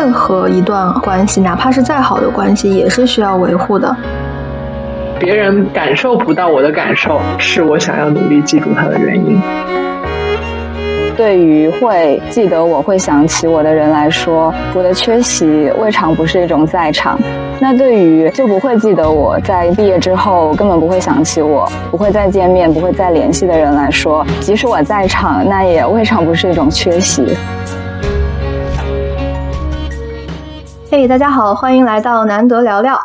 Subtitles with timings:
[0.00, 3.94] 任何一段关系，哪怕是再好的关系，也是需要维护的。
[5.18, 9.38] 别人感受不到我的感受，是我想要努力记住他的原因。
[11.18, 17.20] 对于会记得我会想起我的人来说，我的缺席未尝不是一种在场。
[17.60, 27.36] 那对于就不会记得我在毕业之后根本不会想起我，不会再见面，不会再联系的人来说，即使我在场，那也未尝不是一种缺席。
[30.92, 32.98] 嘿，大家好，欢迎来到难得聊聊。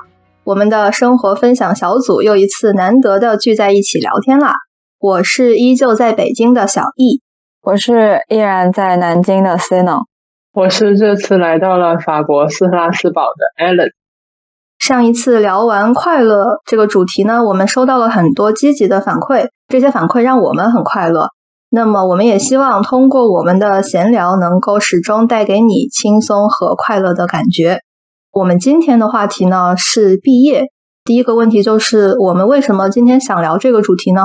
[0.43, 4.55] 我们的生活分享小组又一次难得的聚在一起聊天啦。
[4.99, 7.21] 我是依旧在北京的小易。
[7.61, 10.05] 我是依然在南京的 Cino，
[10.51, 13.91] 我是这次来到了法国斯特拉斯堡的 Allen。
[14.79, 21.27] 上一次聊完快乐这个主题呢，我们收到了很多积极的反馈，这些反馈让我们很快乐。
[21.69, 27.79] 那么，我们也希望通过我们的闲聊，能够始终带给你轻松和快乐的感觉。
[28.31, 30.65] 我们今天的话题呢是毕业。
[31.03, 34.23] 第一个问题就是，我们为什么今天想聊这个主题呢？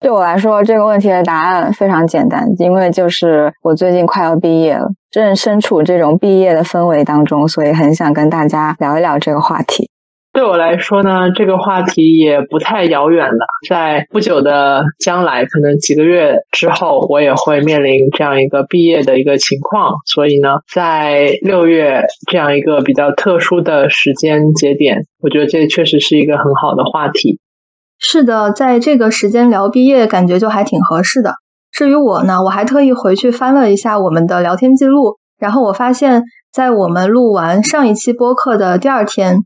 [0.00, 9.88] 对我来说，这个问题的答案非常简单，因为就是我最近快要毕业了，正身处这种毕业的氛围当中，所以很想跟大家聊一聊这个话题。
[10.34, 27.38] 对我来说呢，这个话题也不太遥远了，在不久的将来，可能几个月之后，我也会面临这样一个毕业的一个情况，所以呢，在六月这样一个比较特殊的时间节点，我觉得这确实是一个很好的话题。
[28.00, 31.34] 是的，在这个时间聊毕业，感觉就还挺合适的。
[31.70, 39.36] 至于我呢，我还特意回去翻了一下我们的聊天记录，然后我发现，在我们录完上一期播客的第二天，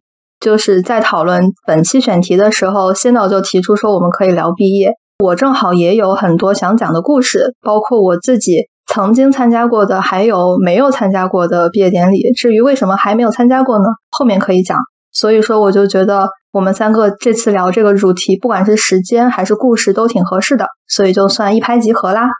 [0.41, 4.93] 就是在讨论本期选题的时候，先导就提出说我们可以聊毕业。
[5.25, 12.33] 我正好也有很多想讲的故事，包括我自己曾经参加过的，还有没有参加过的毕业典礼。
[12.37, 13.85] 至于为什么还没有参加过呢？
[14.11, 14.79] 后面可以讲。
[15.13, 16.29] 所以说，我就觉得。
[16.51, 22.31] 我们三个这次聊这个主题，不管是时间还是故事，都挺合适的，所以就算一拍即合啦。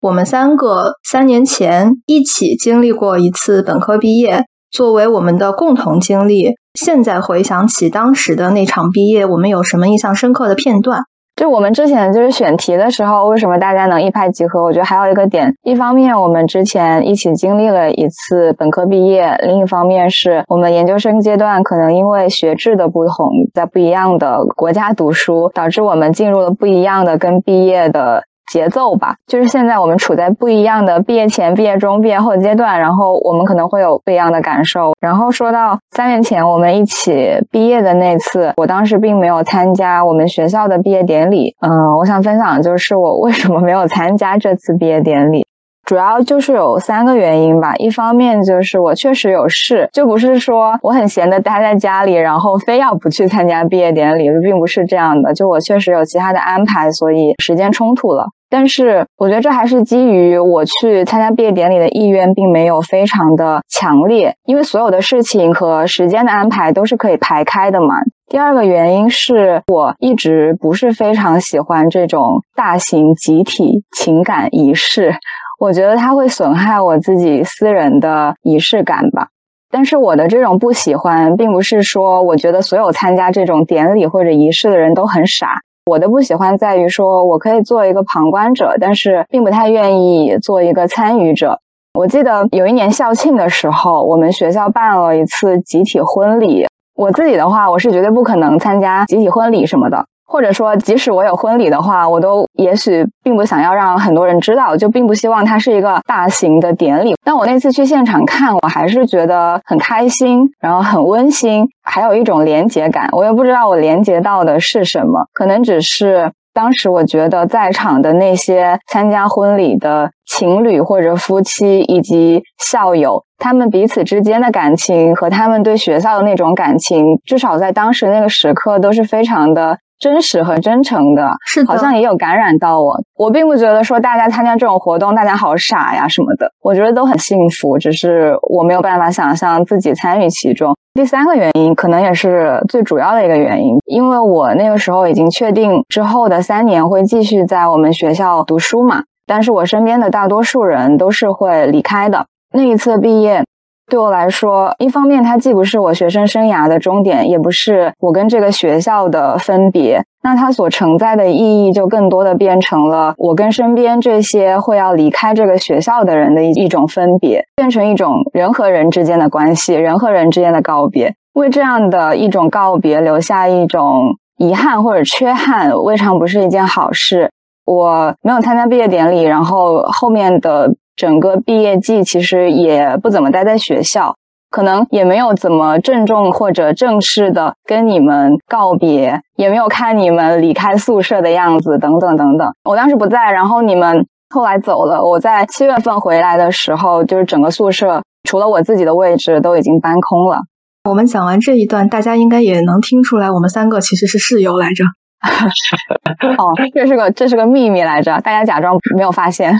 [0.00, 11.02] 我们三个三年前一起经历过一次本科毕业，作为我们的共同经历，现在回想起当时的那场毕业，我们有什么印象深刻的片段？
[11.36, 14.62] 就我们之前就是选题的时候，为什么大家能一拍即合？
[14.62, 28.22] 我觉得还有一个点，一方面我们之前一起经历了一次本科毕业，另一方面是我们研究生阶段可能因为学制的不同，在不一样的国家读书，导致我们进入了不一样的跟毕业的。
[28.52, 34.92] 节奏吧，就是现在我们处在不一样的毕业前、毕业中、毕业后阶段，然后我们可能会有不一样的感受。
[35.00, 41.56] 然后说到三年前我们一起毕业的那次，我当时并没有参加我们学校的毕业典礼。
[41.62, 45.46] 嗯，我想分享的就是我为什么没有参加这次毕业典礼。
[45.92, 58.24] 主要就是有三个原因吧，一方面就是我确实有事，就不是说我很闲的待在家里，然后非要不去参加毕业典礼，并不是这样的，就我确实有其他的安排，所以时间冲突了。
[58.48, 67.96] 但是我觉得这还是基于我去参加毕业典礼的意愿并没有非常的强烈，因为所有的事情和时间的安排都是可以排开的嘛。
[68.30, 75.14] 第二个原因是我一直不是非常喜欢这种大型集体情感仪式。
[75.58, 79.28] 我觉得它会损害我自己私人的仪式感吧，
[79.70, 85.60] 但是我的这种不喜欢，并不是说我觉得所有参加这种典礼或者仪式的人都很傻。
[85.86, 91.58] 我的不喜欢在于说我可以做一个旁观者，但是并不太愿意做一个参与者。
[91.98, 100.06] 我记得有一年校庆的时候，我们学校办了一次集体婚礼，我自己的话，我是绝对不可能参加集体婚礼什么的。
[100.32, 107.14] 或者说，即使我有婚礼的话，我都也许并不想要让很多人知道，就并不希望它是一个大型的典礼。
[107.22, 113.10] 但我那次去现场看，我还是觉得很开心，然后很温馨，还有一种连结感。
[113.12, 129.76] 我也不知道我连接到的是什么，可能只是当时我觉得在场的那些参加婚礼的情侣或者夫妻以及校友，他们彼此之间的感情和他们对学校的那种感情，至少在当时那个时刻都是非常的。
[130.02, 133.00] 真实和真诚的，是好像也有感染到我。
[133.16, 136.50] 我并不觉得说大家参加这种活动，大家好傻呀什么的。
[136.60, 140.74] 我觉得都很幸福，只是我没有办法想象自己参与其中。
[140.94, 149.04] 第三个原因，可能也是最主要的一个原因，因为我那个时候已经确定之后的三年会继续在我们学校读书嘛。
[149.24, 152.26] 但是我身边的大多数人都是会离开的。
[152.52, 153.44] 那一次毕业。
[153.92, 160.02] 对我来说，一方面它既不是我学生生涯的终点，也不是我跟这个学校的分别。
[160.22, 171.12] 那它所承载的意义，就更多的变成了我跟身边这些会要离开这个学校的人的一一种分别，变成一种人和人之间的关系，人和人之间的告别。
[171.34, 177.30] 为这样的一种告别留下一种遗憾或者缺憾，未尝不是一件好事。
[177.66, 184.14] 我没有参加毕业典礼，然后后面的整个毕业季其实也不怎么待在学校。
[184.50, 192.46] 可能也没有怎么郑重或者正式的跟你们告别，也没有看你们离开宿舍的样子，等等等等。
[192.68, 195.02] 我当时不在，然后你们后来走了。
[195.02, 200.40] 我在七月份回来的时候，就是整个宿舍除了我自己的位置都已经搬空了。
[200.86, 204.84] 我们讲完这一段，大家应该也能听出来，我们三个其实是室友来着。
[206.36, 209.54] 哦，这是个这是个秘密来着，大家假装没有发现。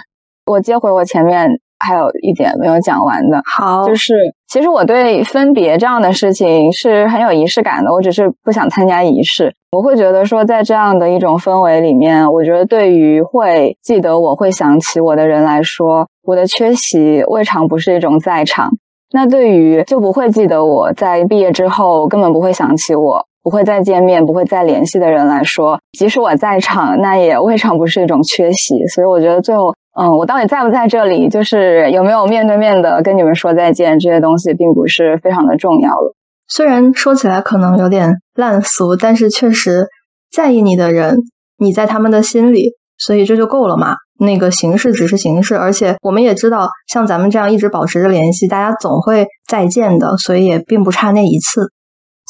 [0.46, 1.48] 我接回我前面。
[1.84, 4.14] 还有一点没有讲完的，好，就是
[4.46, 9.52] 其实我对分别这样的事情是很有仪式感的，我只是不想参加仪式。
[9.72, 18.70] 我会觉得说，在这样的一种氛围里面，我觉得对于会记得我会想起我的人来说，我的缺席未尝不是一种在场。
[19.12, 28.86] 那对于就不会记得我在毕业之后根本不会想起我，不会再见面，不会再联系的人来说，即使我在场，那也未尝不是一种缺席。
[28.86, 29.74] 所以我觉得最后。
[29.94, 31.28] 嗯，我到底在不在这里？
[31.28, 36.14] 就是有没有面对面的跟你们说再见，这些东西并不是非常的重要了。
[36.48, 39.86] 虽然说起来可能有点烂俗，但是确实
[40.30, 41.16] 在意你的人，
[41.58, 43.96] 你在他们的心里，所以这就够了嘛。
[44.18, 51.70] 那个形式只是形式，而且我们也知道，像咱们这样一直保持着联系，大家总会再见的，所以也并不差那一次。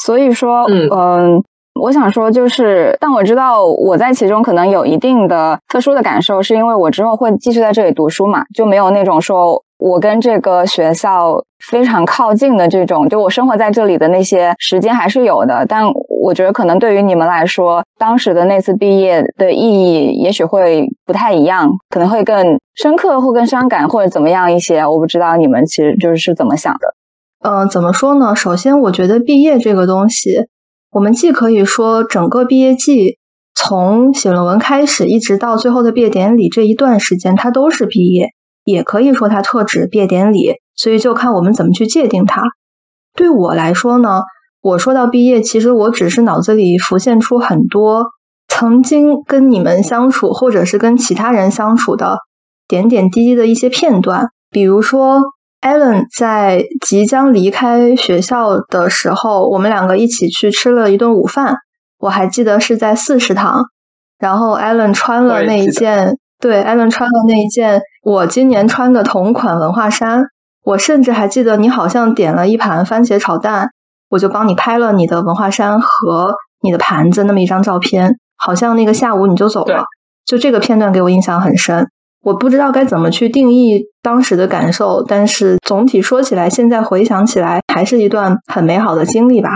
[0.04, 1.42] 所以说，嗯。
[1.82, 15.66] 我想说，就是，但我知道我在其中可能有一定的特殊的感受，是因为我之后会继续在这里读书嘛，就没有那种说我跟这个学校非常靠近的这种，就我生活在这里的那些时间还是有的。
[15.68, 15.82] 但
[16.22, 24.86] 我觉得可能对于你们来说，当时的那次毕业的意义也许会不太一样，可能会更深刻或更伤感或者怎么样一些。
[24.86, 26.94] 我不知道你们其实就是是怎么想的。
[27.44, 28.36] 嗯，怎么说呢？
[28.36, 30.46] 首先，我觉得毕业这个东西。
[30.92, 33.16] 我们既可以说整个毕业季
[33.54, 38.28] 从写论文开始，一直到最后的毕业典礼这一段时间，它都是毕业，
[38.64, 40.56] 也可以说它特指毕业典礼。
[40.76, 42.42] 所以就看我们怎么去界定它。
[43.14, 44.20] 对我来说呢，
[44.60, 48.04] 我说到毕业，其实我只是脑子里浮现出很多
[48.48, 52.18] 曾经跟你们相处，或者是跟其他人相处的
[52.68, 55.22] 点点滴滴的一些片段，比如说。
[55.62, 61.56] Allen 在即将离开学校的时候，我们两个一起去吃了一顿午饭。
[61.98, 63.62] 我还记得是在四食堂，
[64.18, 70.24] 然后 Allen 穿了那一件，对，Allen 穿了那一件我今年穿的同款文化衫。
[70.64, 73.70] 我甚至还记得你好像点了一盘番茄炒蛋，
[74.10, 78.16] 我就帮你拍了你的文化衫和你的盘子那么一张照片。
[78.36, 79.84] 好像那个下午你就走了，
[80.26, 81.88] 就这个片段给我印象很深。
[82.22, 89.50] 我不知道该怎么去定义当时的感受，但是总体说起来，现在回想起来，还是一段很美好的经历吧。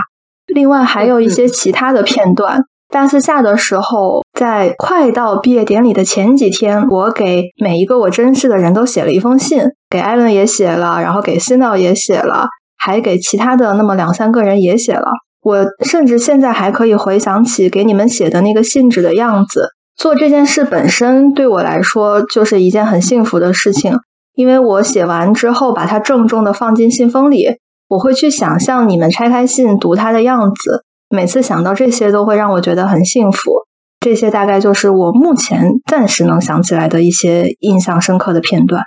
[0.47, 2.61] 另外还有一些其他的片段。
[2.89, 12.47] 大四下的时候，在快到毕业典礼的前几天，我给每一个我珍视的人都写了一封信，给艾伦也写了，然后给新道也写了，
[12.77, 15.09] 还给其他的那么两三个人也写了。
[15.41, 19.67] 我甚至现在还可以回想起给你们写的那个信纸的样子。
[19.97, 23.97] 做这件事本身对我来说就是一件很幸福的事情，
[24.35, 27.47] 因为我写完之后把它郑重的放进信封里，
[27.89, 30.83] 我会去想象你们拆开信读它的样子。
[31.09, 33.51] 每次想到这些，都会让我觉得很幸福。
[33.99, 38.83] 这些大概就是我目前暂时能想起来的一些印象深刻的片段。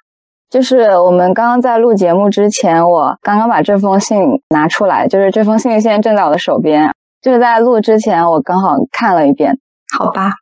[0.49, 4.19] 就是我们刚刚在录节目之前，我刚刚把这封信
[4.51, 6.93] 拿出来，就是这封信现在正在我的手边。
[7.21, 9.59] 就是在录之前，我刚好看了一遍。
[9.97, 10.35] 好吧。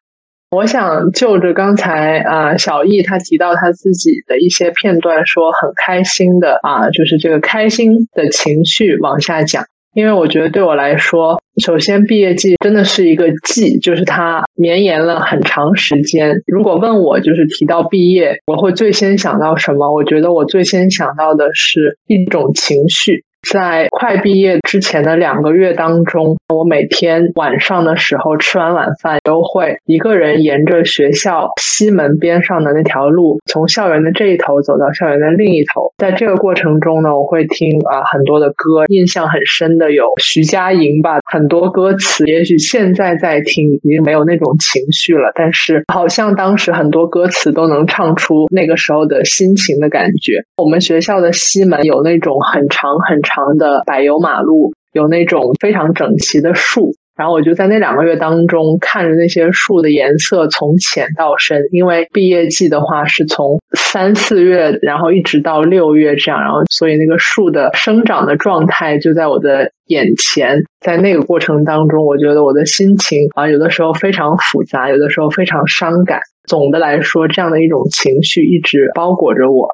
[0.50, 9.64] 我想就着刚才啊，小易他提到他自己的一些片段，说很开心的啊，就是这个开心的情绪往下讲。
[9.94, 16.36] 因为我觉得对我来说，首先毕业季真的是一个季，就是它绵延了很长时间。
[16.46, 19.92] 如果问我就是提到毕业，我会最先想到什么？
[19.92, 23.24] 我觉得我最先想到的是一种情绪。
[23.50, 35.92] 在快毕业之前的两个月当中，我每天晚上的时候吃完晚饭，都会一个人沿着学校西门边上的那条路，从校园的这一头走到校园的另一头。
[35.96, 50.32] 在这个过程中呢，我会听啊很多的歌，印象很深的有徐佳莹吧，很多歌词，也许现在在听已经没有那种情绪了，但是好像当时很多歌词都能唱出那个时候的心情的感觉。
[50.58, 56.92] 我们学校的西门有那种很长很长长的柏油马路，有那种非常整齐的树。
[57.16, 70.60] 然后我就在那两个月当中看着那些树的颜色从浅到深，因为毕业季的话是从三四月，然后一直到六月这样，然后所以那个树的生长的状态就在我的眼前。
[70.78, 76.20] 在那个过程当中，我觉得我的心情啊，有的时候非常复杂，有的时候非常伤感。
[76.46, 79.66] 总的来说，这样的一种情绪一直包裹着我。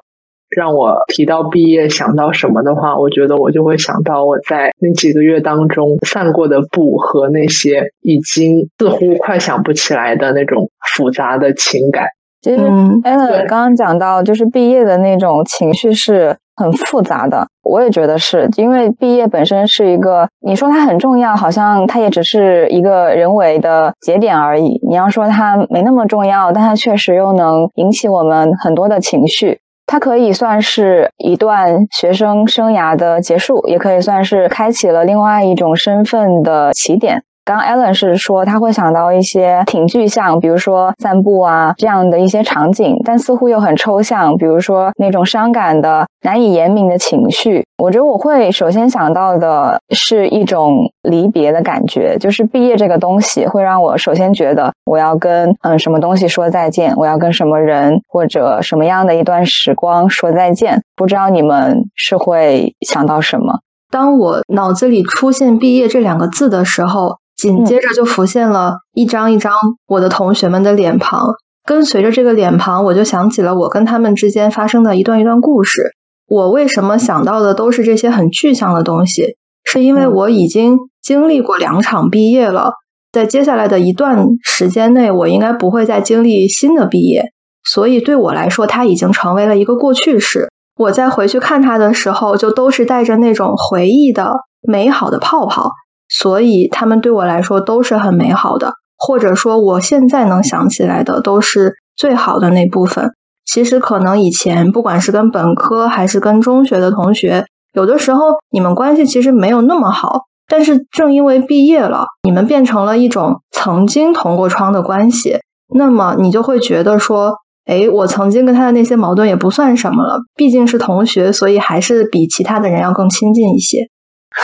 [0.55, 12.05] 让我提到毕业想到什么的话，我觉得我就会想到我在那几个月当中散过的步和那些已经似乎快想不起来的那种复杂的情感。
[12.41, 17.47] 其实，Allen 刚刚讲到，就是毕业的那种情绪是很复杂的。
[17.63, 24.79] 我也觉得是因为毕业本身是一个，你说它很重要，好像它也只是一个人为的节点而已。
[24.87, 29.57] 你要说它没那么重要，但它确实又能引起我们很多的情绪。
[29.87, 37.23] 它可以算是一段学生生涯的结束，也可以算是开启了另外一种身份的起点。
[37.45, 47.63] 刚 Allen 是说他会想到一些挺具象，比如说散步啊这样的一些场景，但似乎又很抽象，比如说那种伤感的、难以言明的情绪。
[47.77, 60.81] 我觉得我会首先想到的是一种离别的感觉，就是毕业这个东西会让我首先觉得我要跟嗯什么东西说再见，我要跟什么人或者什么样的一段时光说再见。
[60.95, 63.59] 不知道你们是会想到什么？
[63.91, 67.17] 当我脑子里出现“毕业”这两个字的时候。
[67.37, 69.53] 紧接着就浮现了一张一张
[69.87, 71.27] 我的同学们的脸庞，
[71.65, 75.91] 跟随着这个脸庞，我就想起了我跟他们之间发生的一段一段故事。
[76.27, 79.35] 我为什么想到的都是这些很具象的东西？
[79.63, 82.71] 是因为我已经经历过两场毕业了，
[83.11, 87.23] 在接下来的一段时间内，我应该不会再经历新的毕业，
[87.63, 90.49] 所以对我来说，它已经成为了一个过去式。
[90.77, 94.33] 我再回去看它的时候，就都是带着那种回忆的
[94.67, 95.71] 美好的泡泡。
[96.19, 103.11] 所以他们对我来说都是很美好的，或者说我现在能想起来的都是最好的那部分。
[103.45, 115.37] 其实可能以前不管是跟本科还是跟中学的同学，有的时候你们关系其实没有那么好，但是正因为毕业了，你们变成了一种曾经同过窗的关系，
[115.75, 117.33] 那么你就会觉得说，
[117.65, 123.79] 哎，我曾经跟他的那些矛盾也不算什么了，毕竟是同学，所以还是比其他的人要更亲近一些。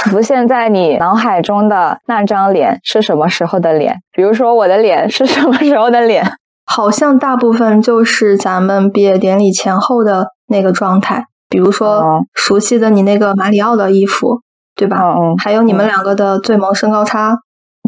[0.05, 3.98] 浮现在你脑海中的那张脸是什么时候的脸？
[4.13, 6.25] 比如说我的脸是什么时候的脸？
[6.65, 11.25] 好像大部分就是咱们毕业典礼前后的那个状态。
[11.50, 14.39] 比如说熟悉的你那个马里奥的衣服，
[14.75, 14.98] 对吧？
[15.01, 15.38] 嗯嗯。
[15.38, 17.36] 还有你们两个的最萌身高差。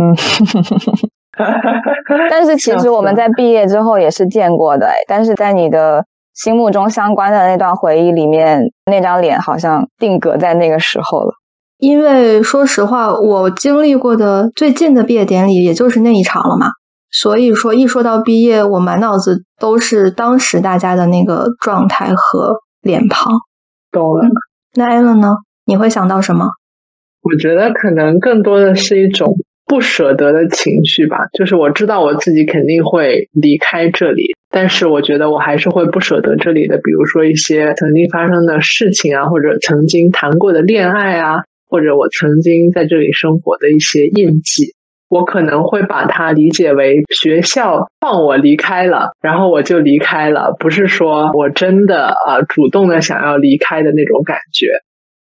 [0.01, 0.13] 嗯。
[2.29, 11.31] 但是其实我们在毕业之后也是见过的，但是在你的心目中相关的那段回忆里面，那张脸好像定格在那个时候了。
[11.83, 16.67] 因为说实话，我经历过的最近的毕业典礼，也就是那一场了嘛。
[17.11, 23.33] 所以说，一说到毕业，我满脑子都是当时大家的那个状态和脸庞。
[23.91, 24.23] 懂了。
[24.75, 25.35] 那艾伦呢？
[25.65, 26.47] 你会想到什么？
[27.21, 29.35] 我觉得可能更多的是一种
[29.65, 31.17] 不舍得的情绪吧。
[31.37, 41.41] 就是我知道我自己肯定会离开这里，但是我觉得我还是会不舍得这里的，比如说一些曾经发生的事情啊，或者曾经谈过的恋爱啊。
[41.73, 44.75] 或者我曾经在这里生活的一些印记，
[45.09, 54.67] 我可能会把它理解为学校放我离开了，然后我就离开了，不是说我真的呃主动的想要离开的那种感觉。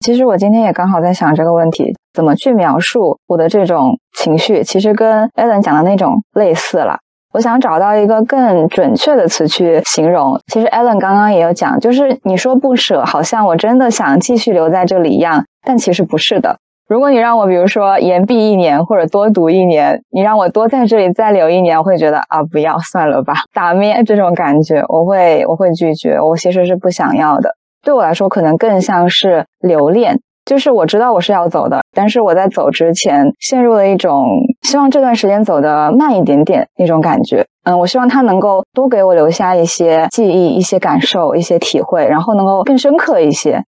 [0.05, 6.97] 其实我今天也刚好在想这个问题，怎么去描述我的这种情绪，其实跟 Allen 讲的那种类似了。
[7.33, 10.37] 我想找到一个更准确的词去形容。
[10.51, 15.45] 其实 Allen 刚刚也有讲，就是你说不舍，好像我真的想继续留在这里一样。
[15.63, 16.57] 但其实不是的。
[16.87, 27.55] 如果你让我，比如说延毕一年或者多读一年，你让我多在这里再留一年，我会觉得啊，不要算了吧，打咩这种感觉，我会我会拒绝，我其实是不想要的。
[27.81, 34.25] 对我来说，可能更像是留恋，就是我知道我是要走的，但是我在走之前陷入了一种
[34.61, 37.45] 希望这段时间走得慢一点点那种感觉。
[37.63, 43.63] 嗯，我希望他能够多给我留下一些记忆、一些感受、一些体会，然后能够更深刻一些。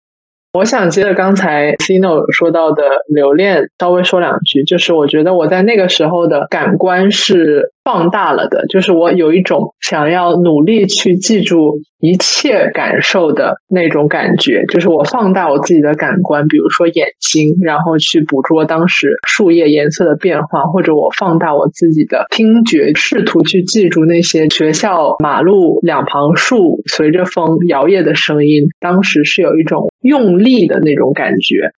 [0.53, 4.63] 我想接着刚才 Cino 说到的留恋，稍微说两句。
[4.65, 14.65] 就是我觉得我在那个时候的感官是放大了的，就是我有一种想要努力去记住一切感受的那种感觉。
[14.69, 28.65] 就是我放大我自己的感官，比如说眼睛，然后去捕捉当时树叶颜色的变化，或者我放大我自己的听觉，试图去记住那些学校马路两旁树随着风摇曳的声音。
[28.81, 30.33] 当时是有一种用。
[30.43, 31.71] 力的那种感觉，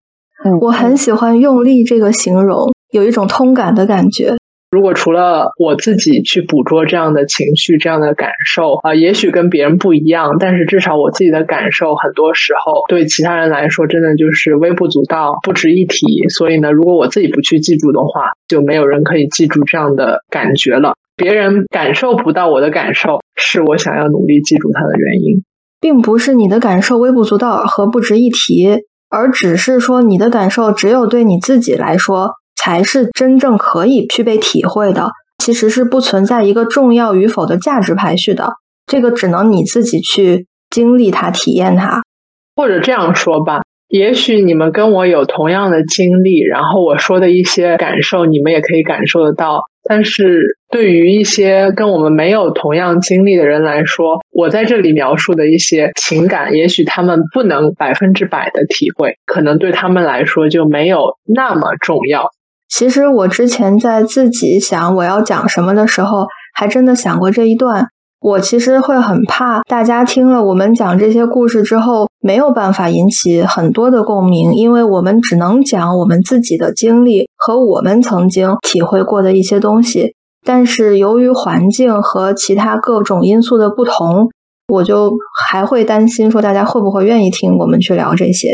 [0.44, 4.36] 嗯，我很喜欢“用力”这个形容，有一种通感的感觉。
[4.74, 16.28] 如果除了我自己去捕捉这样的情绪、这样的感受啊，也许跟别人不一样，但是至少我自己的感受，很多时候对其他人来说，真的就是微不足道、不值一提。
[16.28, 20.94] 所以呢，如果我自己不去记住的话，就没有人可以记住这样的感觉了。
[21.14, 25.44] 别人感受不到我的感受，是我想要努力记住它的原因。
[25.80, 35.10] 并不是你的感受微不足道和不值一提，而只是说你的感受只有对你自己来说才是真正可以去被体会的。
[35.42, 38.54] 其实是不存在一个重要与否的价值排序的，
[38.86, 42.02] 这个只能你自己去经历它、体验它。
[42.56, 49.60] 或者这样说吧，也许你们跟我有同样的经历，然后我说的一些感受，你们也可以感受得到。
[49.86, 62.30] 但是对于一些跟我们没有同样经历的人来说，我在这里描述的一些情感，也许他们不能百分之百的体会，可能对他们来说就没有那么重要。
[62.76, 67.86] 其实我之前在自己想我要讲什么的时候，还真的想过这一段。
[68.20, 80.16] 我其实会很怕大家听了我们讲这些故事之后，没有办法引起很多的共鸣，因为我们只能讲我们自己的经历和我们曾经体会过的一些东西。
[80.44, 84.30] 但是由于环境和其他各种因素的不同，
[84.66, 85.12] 我就
[85.48, 88.48] 还会担心说大家会不会愿意听我们去聊这些。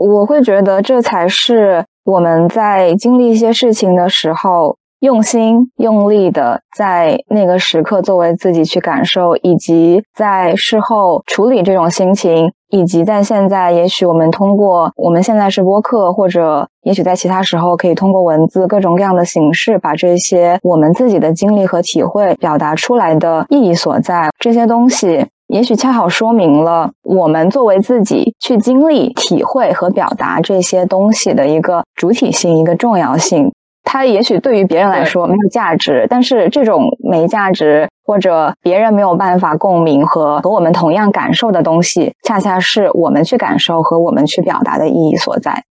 [0.00, 4.76] 我会觉得这才是我们在经历一些事情的时候。
[5.00, 24.28] 用心用力的在那个时刻作为自己去感受，以及在事后处理这种心情，以及在现在，也许我们通过我们现在是播客，或者也许在其他时候可以通过文字各种各样的形式，把这些我们自己的经历和体会表达出来的意义所在。
[24.38, 33.50] 这些东西也许恰好说明了我们作为自己去经历、体会和表达这些东西的一个主体性、一个重要性。
[33.82, 45.64] 它也许对于别人来说没有价值，但是这种没价值或者别人没有办法共鸣和和我们同样感受的东西，恰恰是我们去感受和我们去表达的意义所在。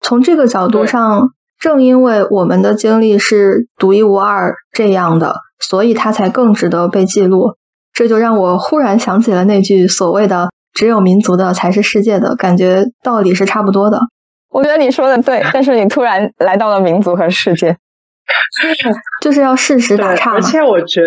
[0.00, 7.56] 从这个角度上，正因为我们的经历是独一无二这样的，所以它才更值得被记录。
[7.96, 13.98] 这就让我忽然想起了那句所谓的“只有民族的才是世界的”，感觉道理是差不多的。
[14.50, 17.74] 我觉得你说的对，但是你突然来到了民族和世界，
[19.22, 20.32] 就是要适时打岔。
[20.32, 21.06] 而且我觉得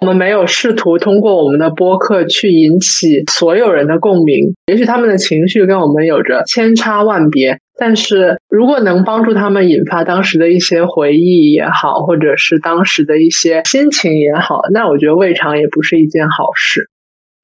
[0.00, 16.88] 我们没有试图通过我们的播客去引起所有人的共鸣，也许他们的情绪跟我们有着千差万别，但是如果能帮助他们引发当时的一些回忆也好，或者是当时的一些心情也好，那我觉得未尝也不是一件好事。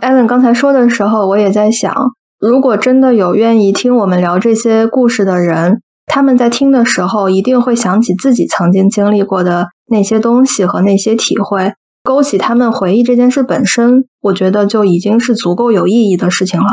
[0.02, 1.94] 艾伦刚才说的时候，我也在想。
[2.40, 16.66] 如果真的有愿意听我们聊这些故事的人，他们在听的时候一定会想起自己曾经经历过的那些东西和那些体会，勾起他们回忆这件事本身，我觉得就已经是足够有意义的事情了。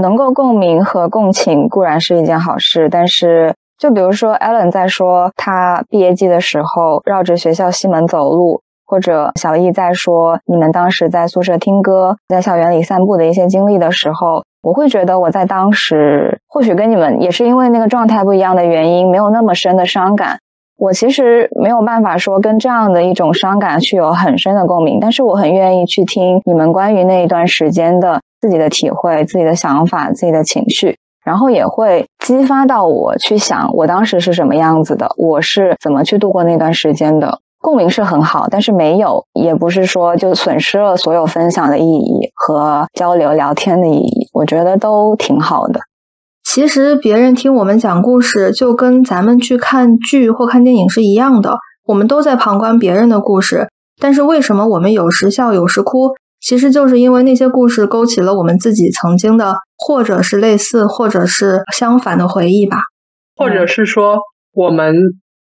[0.00, 14.44] 能够共鸣和共情固然是一件好事，但是就比如说 Allen 在说他毕业季的时候绕着学校西门走路，或者小易在说你们当时在宿舍听歌、在校园里散步的一些经历的时候。
[14.62, 20.38] 我会觉得我在当时，或许跟你们也是因为那个状态不一样的原因，没有那么深的伤感。
[20.76, 37.40] 我其实没有办法说跟这样的一种伤感去有很深的共鸣，但是我很愿意去听你们关于那一段时间的自己的体会、自己的想法、自己的情绪，然后也会激发到我去想我当时是什么样子的，我是怎么去度过那段时间的。
[37.62, 44.28] 共鸣是很好，但是没有，也不是说就损失了所有分享的意义和交流聊天的意义。
[44.32, 45.80] 我觉得都挺好的。
[46.42, 53.68] 其实别人听我们讲故事，就跟咱们去看剧或看电影是一样的，我们都在旁观别人的故事。
[54.00, 56.12] 但是为什么我们有时笑有时哭？
[56.40, 62.78] 其实就是因为那些故事勾起了我们自己曾经的，或者是类似，或者是相反的回忆吧。
[63.36, 64.16] 或者是说，
[64.54, 64.94] 我们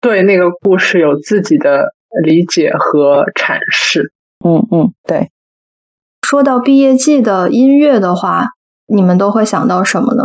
[0.00, 1.92] 对那个故事有自己的。
[2.22, 4.12] 理解和阐释，
[4.44, 5.30] 嗯嗯，对。
[6.22, 8.46] 说到毕业季的音乐的话，
[8.86, 10.24] 你们都会想到什么呢？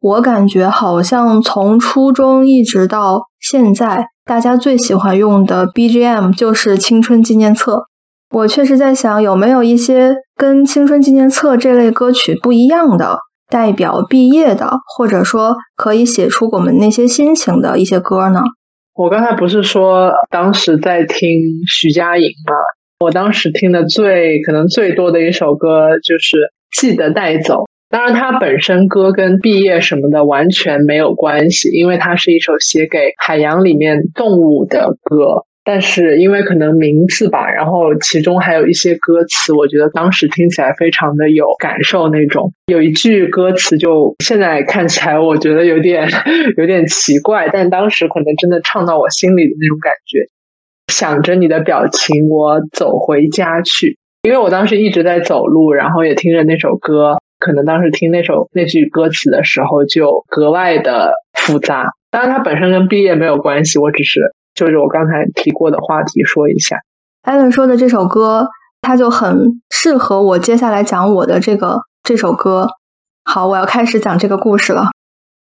[0.00, 7.76] 我感觉好像从初中一直到现在，大家最喜欢用的 BGM 就是《青春纪念册》。
[8.30, 18.42] 我确实在想，有没有一些跟《青春纪念册》这类歌曲不一样的，代表毕业的，或者说可以写出我们那些心情的一些歌呢？
[18.96, 21.28] 我刚才不是说当时在听
[21.68, 22.54] 徐佳莹吗？
[22.98, 26.36] 我当时听的最可能最多的一首歌就是
[26.80, 27.56] 《记得带走》。
[27.90, 35.44] 当然，它本身歌跟毕业什么的完全没有关系，因为它是一首写给海洋里面动物的歌。
[35.66, 42.52] 但是因为可能名字吧，然后其中还有一些歌词，我觉得当时听起来非常的有感受那种。
[42.68, 46.08] 有一句歌词，就现在看起来我觉得有点
[46.56, 50.20] 有点奇怪，但当时可能真的唱到我心里的那种感觉。
[50.92, 53.98] 想着你的表情，我走回家去。
[54.22, 57.16] 因为我当时一直在走路，然后也听着那首歌。
[57.38, 61.86] 可能当时听那首那句歌词的时候，就格外的复杂。
[62.10, 64.20] 当然，它本身跟毕业没有关系，我只是
[64.56, 66.76] 就是我刚才提过的话题说一下。
[67.22, 68.48] 艾伦说的这首歌，
[68.80, 72.66] 它就很适合我接下来讲我的这个这首歌。
[73.24, 74.86] 好，我要开始讲这个故事了。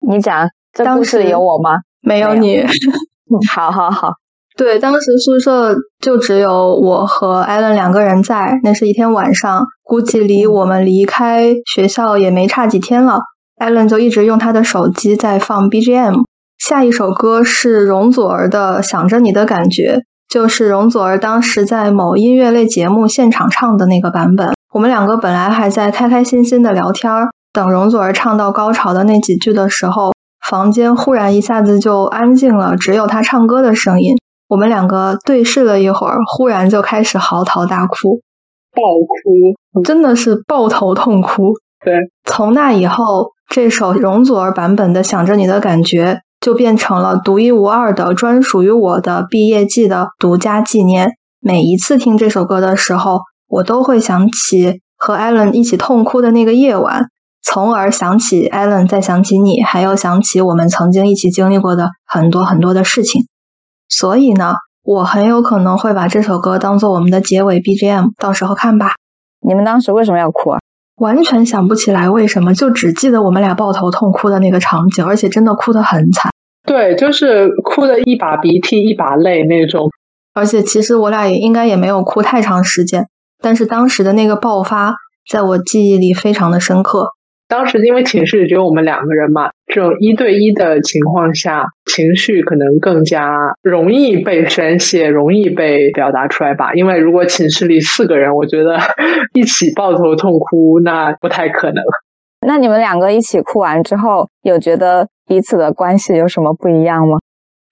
[0.07, 1.79] 你讲，这故事有我吗？
[2.03, 2.65] 没有你。
[3.49, 4.13] 好好好。
[4.57, 8.59] 对，当时宿舍就只有我和艾伦两个人在。
[8.63, 13.21] 那是一天晚上，估计离我们离开学校也没差几天了。
[13.57, 16.23] 艾伦就一直用他的手机在放 BGM。
[16.67, 19.97] 下一首歌是容祖儿的《想着你的感觉》，
[20.33, 24.55] 就是容祖儿当时在某音乐类节目现场唱的那个版本。
[24.73, 30.15] 我们两个本来还在开开心心的聊天儿，等容祖儿唱到高潮的那几句的时候，
[30.49, 34.17] 房间忽然一下子就安静了，只有她唱歌的声音。
[34.49, 38.23] 我们两个对视了一会儿，忽然就开始嚎啕大哭，
[38.73, 38.81] 爆
[39.75, 41.53] 哭，真的是抱头痛哭。
[41.85, 41.93] 对，
[42.25, 46.15] 从那以后，这首容祖儿版本的《想着你的感觉》
[46.45, 51.13] 就变成了独一无二的、专属于我的毕业季的独家纪念。
[51.41, 57.07] 每一次听这首歌的时候，我都会想起和艾伦一起痛哭的那个夜晚，
[57.43, 63.23] 从而想起艾伦，再想起你，还有想起我们曾经一起经历过的很多很多的事情。
[63.89, 64.53] 所以呢，
[64.83, 68.93] 我很有可能会把这首歌当做我们的结尾 BGM，到时候看吧。
[69.41, 70.59] 你们当时为什么要哭啊？
[70.97, 76.31] 完全想不起来为什么，就只记得我们俩抱头痛哭的那个场景，而且真的哭得很惨。
[76.67, 79.91] 对，就是哭的一把鼻涕一把泪那种。
[80.33, 83.07] 而且其实我俩也应该也没有哭太长时间，
[83.43, 84.95] 但是当时的那个爆发，
[85.31, 87.09] 在我记忆里非常的深刻。
[87.47, 96.73] 当时因为寝室里只有我们两个人嘛，这种一对一的情况下，情绪可能更加容易被宣泄，容易被表达出来吧。
[96.75, 98.79] 因为如果寝室里四个人，我觉得
[99.35, 101.83] 一起抱头痛哭那不太可能。
[102.47, 107.19] 那你们两个一起哭完之后，有觉得彼此的关系有什么不一样吗？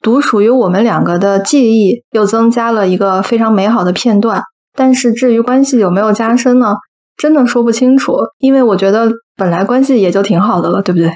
[0.03, 4.43] 独属于我们两个的记忆又增加了一个非常美好的片段。
[4.75, 6.77] 但是至于关系有没有加深呢？
[7.23, 9.09] 真的说不清楚，因为我觉得。
[9.35, 11.11] 本来关系也就挺好的了，对不对？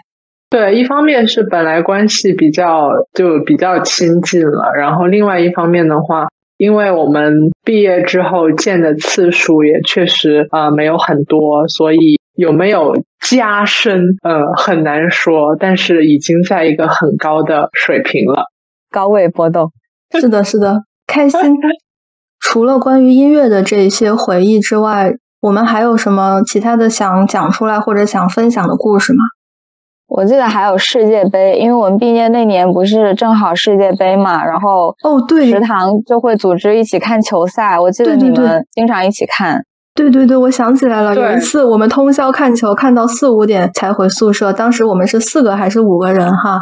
[0.49, 18.45] 对，一方面是本来关系比较就比较亲近了，然后另外一方面的话，因为我们毕业之后见的次数也确实啊没有很多，所以有没有加深，呃，很难说，但是已经在一个很高的水平了，
[18.91, 19.71] 高位波动。
[20.19, 21.39] 是的，是的，开心。
[22.41, 25.13] 除了关于音乐的这些回忆之外。
[25.47, 29.19] 我们还有什么其他的想讲出来或者想分享的故事吗？
[30.09, 37.79] 我记得还有世界杯，因为我们毕业那年不是正好世界杯嘛，然后哦对，食堂就会组织一起看球赛。
[37.79, 39.63] 我记得你们经常一起看。
[39.95, 44.53] 对对对，我想起来了，有一次我们通宵看球，看到四五点才回宿舍。
[44.53, 46.59] 当时我们是四个还是五个人哈？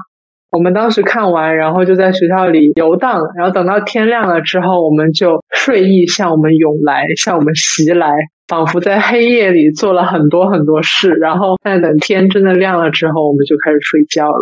[0.51, 8.09] 我们当时看完，然后就在学校里游荡，然后等到天亮了之后，我们就睡意向我们涌来，向我们袭来。
[8.47, 14.39] 仿佛在黑夜里做了很多很多事，然后在等天真的亮了之后，我们就开始睡觉了。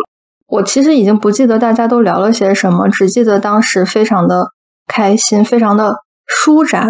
[0.47, 4.47] 我其实已经不记得大家都聊了些什么，只记得当时非常的
[4.87, 5.95] 开心，非常的
[6.27, 6.89] 舒展，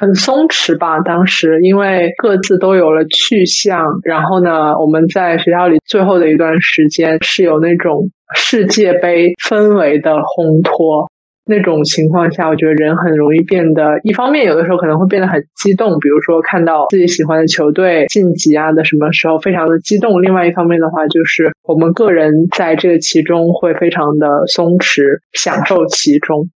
[0.00, 1.00] 很松弛吧。
[1.00, 11.10] 当时因为各自都有了去向，然后呢，我们在学校里最后的一段时间是有那种世界杯氛围的烘托。
[11.46, 25.02] 那种情况下，我觉得人很容易变得，一方面有的时候可能会变得很激动，比如说看到自己喜欢的球队晋级啊的什么时候非常的激动；另外一方面的话，就是我们个人在这个其中会非常的松弛，
[25.32, 26.48] 享受其中。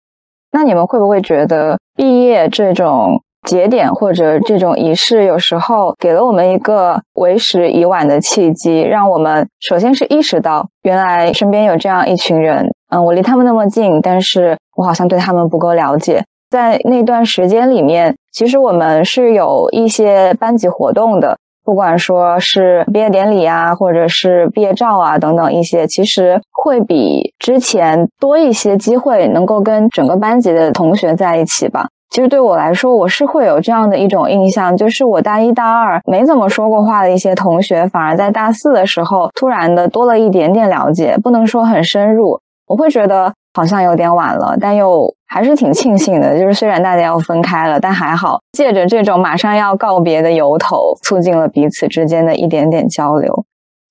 [0.52, 16.24] 那你们会不会觉得毕业这种节点或者这种仪式，有时候给了我们一个为时已晚的契机，让我们首先是意识到，原来身边有这样一群人，嗯，我离他们那么近，但是我好像对他们不够了解。
[16.50, 31.90] 在那段时间里面，其实我们是有一些班级活动的，不管说是毕业典礼啊，或者是毕业照啊等等一些，其实会比之前多一些机会，能够跟整个班级的同学在一起吧。
[32.10, 43.34] 其实对我来说，我是会有这样的一种印象，就是我大一、大二没怎么说过话的一些同学，反而在大四的时候，突然的多了一点点了解，不能说很深入，我会觉得。
[43.58, 46.38] 好像有点晚了，但又还是挺庆幸的。
[46.38, 53.46] 就是虽然大家要分开了，但还好，借着这种马上要告别的由头，促进了彼此之间的一点点交流。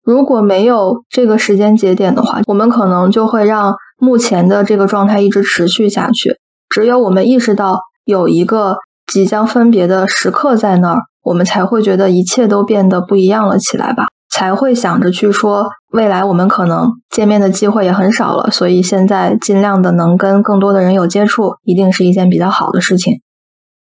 [0.04, 6.36] 如果没有这个时间节点的话，我们可能就会让目前的这个状态一直持续下去。
[6.68, 8.76] 只有我们意识到有一个
[9.12, 14.06] 即将分别的时刻在那儿，我们才会觉得一切都变得不一样了起来吧。
[14.36, 23.14] 才会想着去说，未来我们可能见面的机会也很少了，所以现在尽量的能跟更多的人有接触，一定是一件比较好的事情。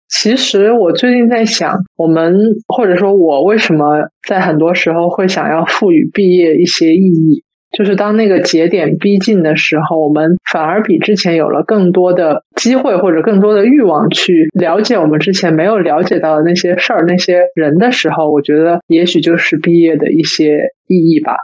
[0.08, 3.98] 其实我最近在想，我们或者说我为什么
[4.30, 7.43] 在很多时候会想要赋予毕业一些意义。
[7.76, 21.36] 就是当那个节点逼近的时候，我们反而比之前有了更多的机会或者更多的欲望去了解我们之前没有了解到的那些事儿、那些人的时候，我觉得也许就是毕业的一些意义吧。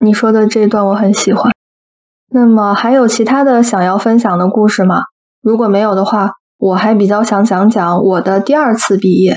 [0.00, 1.50] 你说的这段我很喜欢。
[2.30, 5.04] 那么还有其他的想要分享的故事吗？
[5.42, 9.36] 如果没有的话，我还比较想讲讲我的第二次毕业，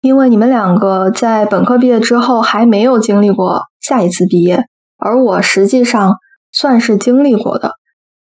[0.00, 4.64] 因为你们两个在本科毕业之后还没有经历过下一次毕业。
[5.00, 6.14] 而我实际上
[6.52, 7.72] 算是经历过的，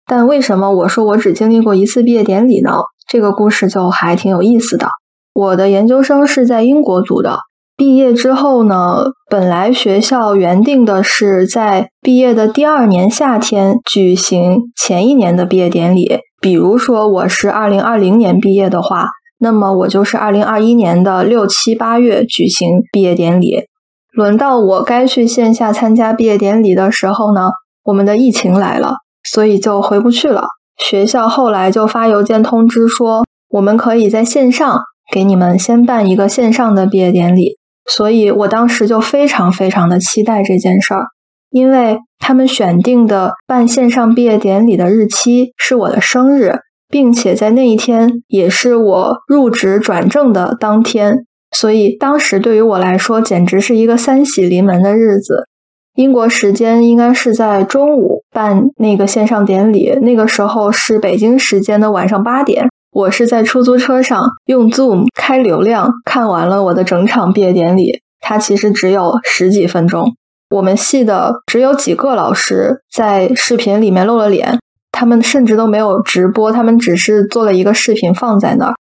[0.07, 2.73] 但为什么我说我只经历过一次毕业典礼呢？
[3.07, 4.89] 这个故事就还挺有意思的。
[5.35, 7.41] 我的研究生是在英国读的，
[7.77, 16.19] 毕业之后呢，本来学校原定的是在毕业的第二年夏天举行前一年的毕业典礼。
[16.41, 19.09] 比如说我是二零二零年毕业的话，
[19.39, 23.65] 那么我就是二零二一年的六七八月举行毕业典礼。
[24.14, 27.50] 轮到我该去线下参加毕业典礼的时候呢，
[27.83, 30.46] 我们的疫情来了，所以就回不去了。
[30.77, 34.81] 学校后来就发邮件通知说，我们可以在线上
[35.12, 37.59] 给你们先办一个线上的毕业典礼。
[37.90, 41.07] 所以我当时就非常非常的期待这件事儿，
[41.50, 51.27] 因为他们选定的办线上毕业典礼的日期是我的生日，并且在那一天也是我入职转正的当天。
[51.55, 55.47] 所以当时对于我来说，简直是一个三喜临门的日子。
[55.95, 62.67] 英国时间应该是在中午办那个线上典礼，那个时候是北京时间的晚上八点。
[62.90, 68.01] 我是在出租车上用 Zoom 开流量看完了我的整场毕业典礼。
[68.21, 70.17] 它其实只有十几分钟，
[70.51, 74.59] 我们系的只有几个老师在视频里面露了脸，
[74.90, 78.75] 他们甚至都没有直播，他们只是做了一个视频放在那儿。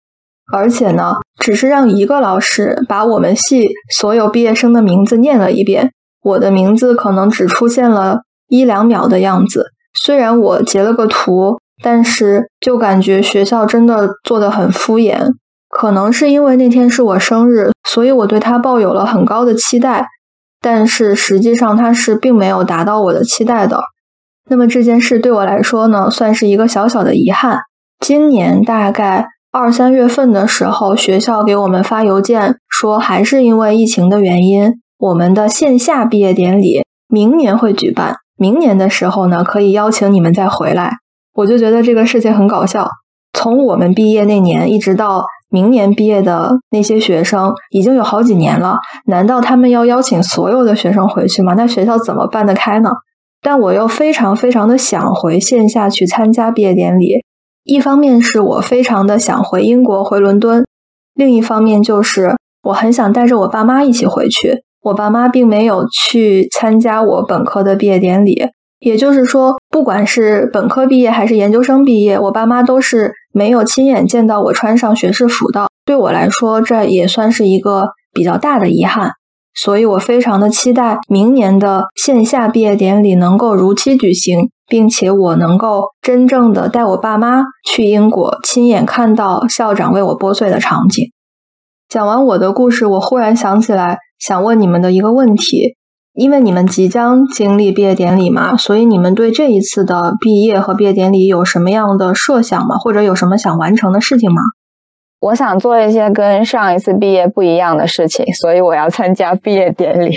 [0.52, 5.90] 而且呢，只是让一个老师把我们系所有毕业生的名字念了一遍，
[6.22, 9.68] 我的名字可能只出现了一两秒的样子。
[10.02, 15.32] 虽然我截了个图，但是就感觉学校真的做得很敷衍。
[15.70, 20.06] 可能是因为那天是我生日，所以我对他抱有了很高的期待，
[20.60, 23.80] 但是实际上他是并没有达到我的期待的。
[24.50, 27.60] 那么这件事对我来说呢，算是一个小小的遗憾。
[27.98, 29.28] 今年大概。
[29.56, 38.16] 二三月份的时候，学校给我们发邮件说，还是因为疫情的原因，我们的线下毕业典礼明年会举办。
[38.36, 40.94] 明年的时候呢，可以邀请你们再回来。
[41.34, 42.88] 我就觉得这个事情很搞笑。
[43.32, 48.78] 从我们毕业那年一直到明年毕业的那些学生，已经有好几年了。
[49.06, 51.54] 难道他们要邀请所有的学生回去吗？
[51.56, 52.90] 那学校怎么办得开呢？
[53.40, 57.22] 但我又非常非常的想回线下去参加毕业典礼。
[57.64, 60.66] 一方面是我非常的想回英国回伦敦，
[61.14, 64.62] 另一方面就是我很想带着我爸妈一起回去。
[64.82, 68.48] 我爸妈并没有去参加我本科的毕业典礼，
[68.80, 75.68] 也就是说，不管是本科毕业还是研究生毕业，我爸妈都是没有亲眼见到我穿上学士服的。
[75.86, 79.12] 对我来说，这也算是一个比较大的遗憾。
[79.54, 84.50] 所以我非常的期待明年的线下毕业典礼能够如期举行。
[84.66, 91.10] 并且我能够真正的带我爸妈去英国，亲眼看到校长为我拨穗的场景。
[91.88, 95.76] 讲完我的故事，我忽然想起来想问你们的一个问题：
[96.14, 102.76] 因为你们即将经历毕业典礼嘛，所以你们对这一次的毕业和毕业典礼有什么样的设想吗？
[102.76, 104.40] 或者有什么想完成的事情吗？
[105.20, 110.12] 我想做一些跟上一次毕业不一样的事情，所以我要参加毕业典礼。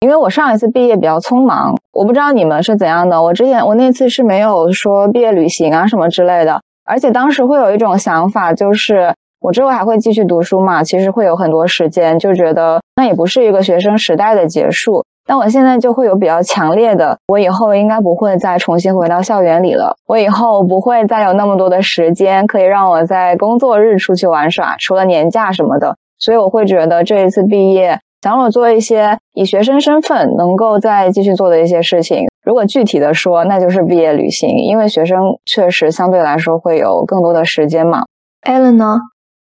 [0.00, 3.20] 因为我上一次毕业比较匆忙，我不知道你们是怎样的。
[3.20, 15.04] 我之前我那次是没有说毕业旅行啊什么之类的，而且当时会有一种想法，就是我之后还会继续读书嘛，其实会有很多时间，就觉得那也不是一个学生时代的结束。
[15.26, 25.96] 但我现在就会有比较强烈的，我以后应该不会再重新回到校园里了，我以后不会再有那么多的时间可以让我在工作日出去玩耍，除了年假什么的。
[26.20, 27.98] 所以我会觉得这一次毕业。
[28.22, 32.26] 想我做一些以学生身份能够再继续做的一些事情。
[32.44, 38.02] 如果具体的说，那就是毕业旅行，因为学生确实相对来说会有更多的时间嘛。
[38.42, 38.98] Allen 呢？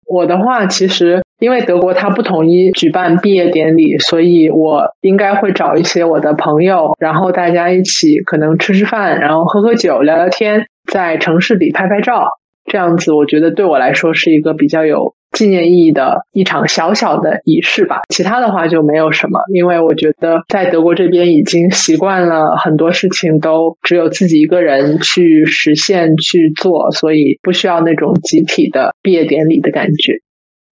[0.06, 12.28] 我的话，其实因为德国它不统一举办毕业典礼，所以我应该会找一些我的朋友，然后大家一起可能吃吃饭，然后喝喝酒，聊聊天，在城市里拍拍照。
[12.70, 15.14] 这样子，我觉得对我来说是一个比较有。
[15.34, 30.14] 纪念意义的一场小小的仪式吧，其他的话就没有什么，因为我觉得在德国这边已经习惯了很多事情都只有自己一个人去实现去做，所以不需要那种集体的毕业典礼的感觉。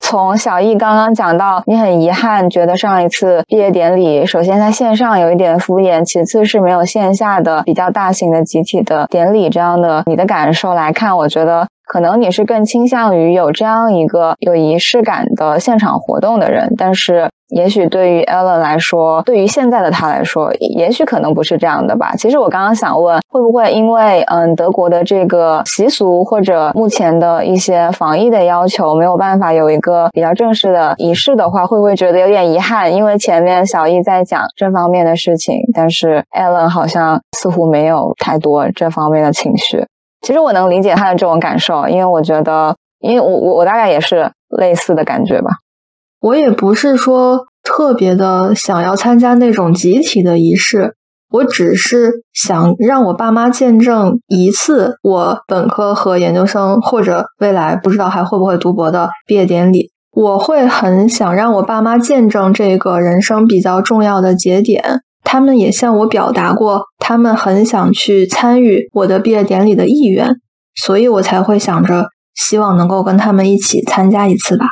[0.01, 11.66] 从小易刚刚讲到，你很遗憾觉得上一次毕业典礼，首先在线上有一点敷衍，其次是没有线下的比较大型的集体的典礼这样的，你的感受来看，我觉得。
[11.92, 22.14] 可能你是更倾向于有这样一个有仪式感的现场活动的人，但是也许对于 Ellen 来说，对于现在的他来说，也许可能不是这样的吧。
[22.16, 32.90] 其实我刚刚想问，会不会因为嗯德国的这个习俗或者目前的一些防疫的要求，没有办法有一个比较正式的仪式的话，会不会觉得有点遗憾？
[32.90, 39.85] 因为前面小易在讲这方面的事情，但是 Ellen 好像似乎没有太多这方面的情绪。
[40.22, 45.50] 其实我能理解他的这种感受，因为我觉得，因为我我我大概也是类似的感觉吧。
[46.20, 50.94] 我也不是说特别的想要参加那种集体的仪式，
[51.30, 59.90] 我只是想让我爸妈见证一次我本科和研究生，或者未来不知道还会不会读博的毕业典礼。
[60.12, 65.00] 我会很想让我爸妈见证这个人生比较重要的节点。
[65.32, 70.36] 他们也向我表达过，他们很想去参与我的毕业典礼的意愿，
[70.74, 74.66] 所以我才会想着，希望能够跟他们一起参加一次吧。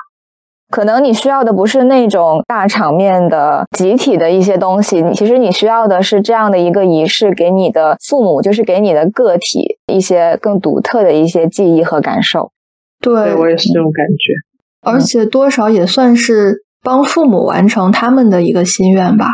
[0.68, 12.52] 可能你需要的不是那种大场面的集体的一些东西，其实你需要的是这样的一个仪式，给你的父母，就是给你的个体一些更独特的一些记忆和感受。
[13.00, 19.24] 对我也是这种感觉，而且多少也算是帮父母完成他们的一个心愿吧。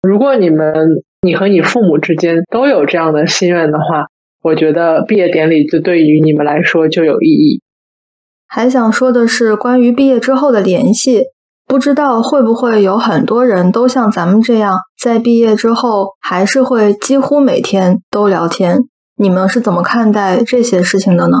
[0.00, 4.06] 如果你们你和你父母之间都有这样的心愿的话，
[4.42, 7.60] 我觉得毕业典礼就对于你们来说就有意义。
[8.46, 11.24] 还想说的是关于毕业之后的联系，
[11.66, 18.78] 不知道会不会有很多人都像咱们这样，在毕业之后还是会几乎每天都聊天？
[19.16, 21.38] 你们是怎么看待这些事情的呢？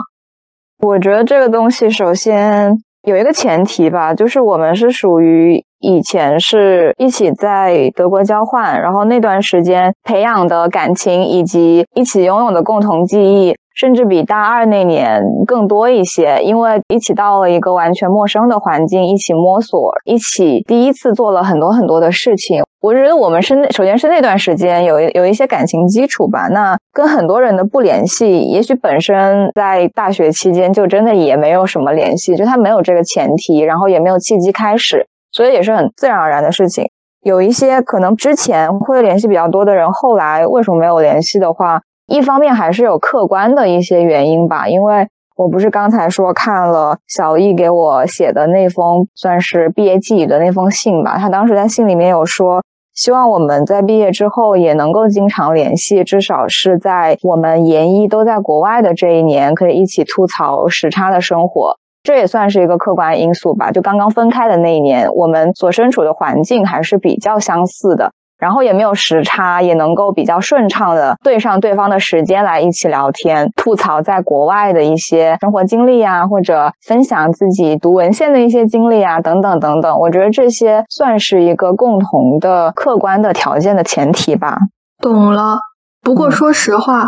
[0.80, 5.64] 我觉得这个东西首先有一个前提吧，就是我们是属于。
[5.80, 16.40] 以前是一起在德国交换，然后那段时间培养的感情以及一起拥有的共同记忆，甚至比大二那年更多一些。
[16.42, 22.62] 因为一起到了一个完全陌生的环境，一起摸索，一起第一次做了很多很多的事情。
[22.80, 26.48] 我觉得我们是那首先是那段时间有有一些感情基础吧。
[26.48, 35.06] 那跟很多人的不联系，也许本身在大学期间就真的也没有什么联系，就他没有这个前提，然后也没有契机开始。
[35.38, 36.84] 所以也是很自然而然的事情。
[37.22, 44.66] 有一些可能之前会联系比较多的人，后来为什么没有联系的话，一方面还是有客观的一些原因吧。
[44.66, 52.60] 因为我不是刚才说看了小易给我写的那封算是毕业寄语的那封信吧，他当时在信里面有说，
[52.92, 61.76] 希望我们在毕业之后也能够经常联系，至少是在我们研一都在国外的这一年，可以一起吐槽时差的生活。
[62.08, 63.70] 这也算是一个客观因素吧。
[63.70, 79.98] 就刚刚分开的那一年，我们所身处的环境还是比较相似的，然后也没有时差，也能够比较顺畅的对上对方的时间来一起聊天，吐槽在国外的一些生活经历啊，或者分享自己读文献的一些经历啊，等等等等。
[79.98, 84.56] 我觉得这些算是一个共同的客观的条件的前提吧。
[85.02, 85.58] 懂了。
[86.02, 87.04] 不过说实话。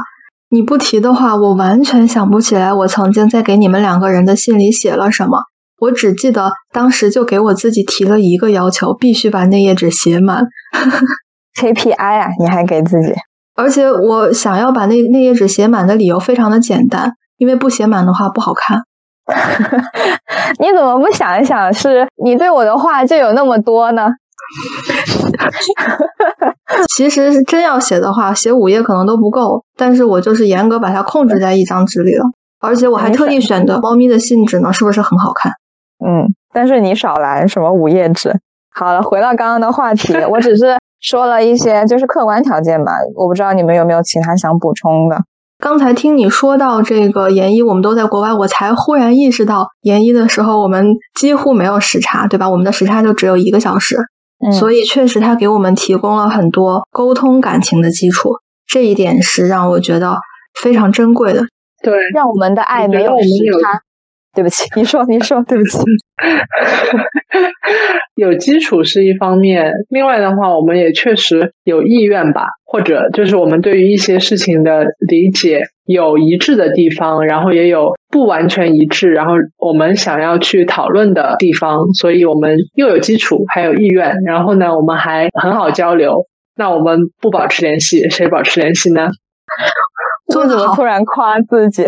[0.53, 5.39] 你不提的话，我完全想不起来我曾经在给你们两个人的信里写了什么。
[5.81, 10.45] 我只记得当时就给我自己提了一个要求，必须把那页纸写满。
[11.59, 13.15] KPI 啊，你还给自己？
[13.55, 18.81] 而且我想要把那那页纸写满的理由非常的简单，因为不写满的话不好看。
[20.59, 24.09] 你怎么不想一想，是你对我的话就有那么多呢？
[26.95, 32.25] 其实真要写的话，写五页可能都不够，但是我就是严格把它控制在一张纸里了，
[32.61, 35.53] 而且我还特意选的猫咪的信纸呢，是不是很好看？
[36.05, 38.35] 嗯，但是你少来什么五页纸。
[38.75, 45.17] 好了，回到刚刚的话题，我只是说了一些就是客观条件吧，我不知道你们有没有其他想补充的。
[45.59, 52.49] 刚才听你说到这个研一，我们都在国外，我才忽然意识到研一的时候我们几乎没有时差，对吧？
[52.49, 53.99] 我们的时差就只有一个小时。
[54.53, 58.31] 所以确实，他给我们提供了很多沟通感情的基础，
[58.67, 60.17] 这一点是让我觉得
[60.61, 61.43] 非常珍贵的。
[61.83, 63.29] 对，让我们的爱没有时
[63.63, 63.81] 差。
[64.33, 65.77] 对不起，你说，你说，对不起。
[68.15, 86.27] 有基础是一方面，另外的话，我们也确实有意愿吧，或者就是我们对于一些事情的理解有一致的地方，然后也有不完全一致，然后我们想要去讨论的地方，所以我们又有基础，还有意愿，然后呢，我们还很好交流。
[86.57, 89.09] 那我们不保持联系，谁保持联系呢？
[90.33, 91.87] 做怎么突然夸自己？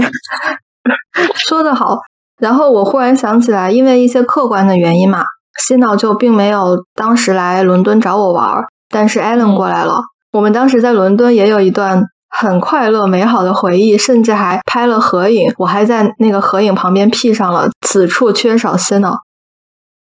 [1.35, 1.99] 说的好。
[2.41, 5.25] 然后我忽然想起来，因为一些客观的原因嘛，
[5.61, 10.01] 西脑就并没有当时来伦敦找我玩儿，但是艾伦过来了。
[10.33, 12.03] 我们当时在伦敦也有一段
[12.37, 15.53] 很快乐美好的回忆，甚至还拍了合影。
[15.59, 19.19] 我还在那个合影旁边 P 上了“此处缺少西脑”。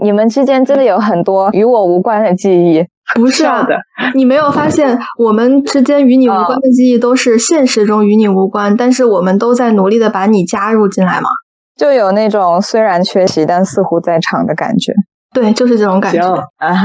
[0.05, 2.85] 你们之间真的有很多与我无关的记忆？
[3.17, 3.67] 不是啊，
[4.15, 11.29] 你没有发现我们之间与你无关的记忆都是现实中与你无关，但是我们都在努力的把你加入进来吗？
[11.77, 14.93] 就有那种虽然缺席但似乎在场的感觉，
[15.33, 16.21] 对，就是这种感觉，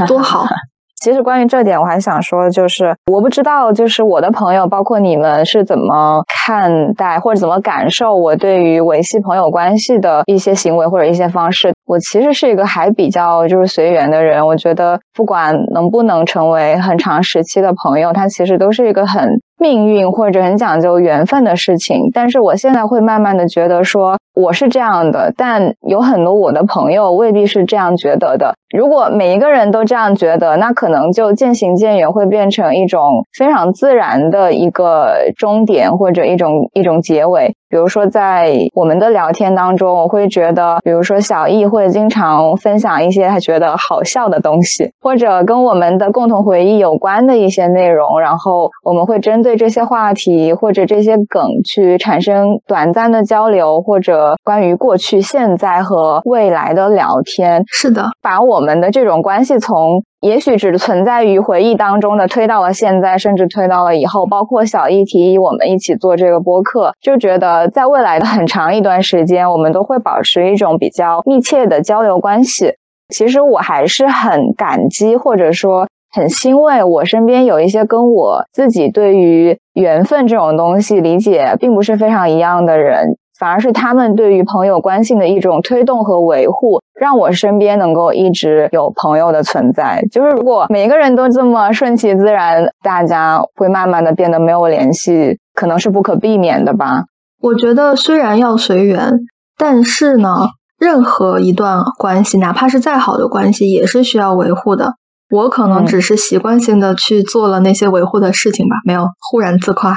[0.06, 0.46] 多好。
[1.00, 11.74] 其实关于这点，我还想说，就是我不知道，就是我的朋友，包括你们是怎么看待或者怎么感受我对于维系朋友关系的一些行为或者一些方式。
[11.86, 19.40] 我其实是一个还比较就是随缘的人，我觉得不管能不能成为很长时期的朋友，它其实都是一个很。
[19.56, 28.54] 命运或者很讲究缘分的事情，但是我现在会慢慢的觉得说我是这样的，但有很多我的朋友未必是这样觉得的。
[28.76, 37.54] 如果每一个人都这样觉得，那可能就渐行渐远，会变成一种非常自然的一个终点或者一种一种结尾。
[37.74, 57.60] 比如说，在我们的聊天当中，我会觉得，比如说小易会经常分享一些他觉得好笑的东西，或者跟我们的共同回忆有关的一些内容，然后我们会针对这些话题或者这些梗去产生短暂的交流，或者关于过去、现在和未来的聊天。
[57.66, 60.00] 是的，把我们的这种关系从。
[60.24, 64.24] 也许只存在于回忆当中的，推到了现在，甚至推到了以后。
[64.24, 72.72] 包括小易提议我们一起做这个播客，就觉得在未来的很长一段时间，我们都会保持一种比较密切的交流关系。
[73.14, 83.18] 其实我还是很感激，或者说很欣慰，我身边有一些跟我自己对于缘分这种东西理解并不是非常一样的人。
[83.38, 90.04] 反而是他们对于朋友关系的一种推动和维护，让我身边能够一直有朋友的存在。
[90.12, 97.04] 就是如果每个人都这么顺其自然，大家会慢慢的变得没有联系，可能是不可避免的吧。
[97.42, 99.10] 我觉得虽然要随缘，
[99.58, 100.46] 但是呢，
[100.78, 104.94] 任何一段关系，哪怕是再好的关系，也是需要维护的。
[105.30, 109.94] 我可能只是习惯性的去做了那些维护的事情吧，没有忽然自夸，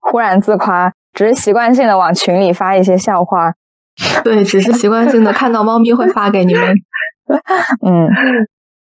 [0.00, 0.92] 忽然自夸。
[1.12, 3.52] 只是习惯性的往群里发一些笑话，
[4.24, 6.74] 对，只是习惯性的看到猫咪会发给你们。
[7.86, 8.08] 嗯，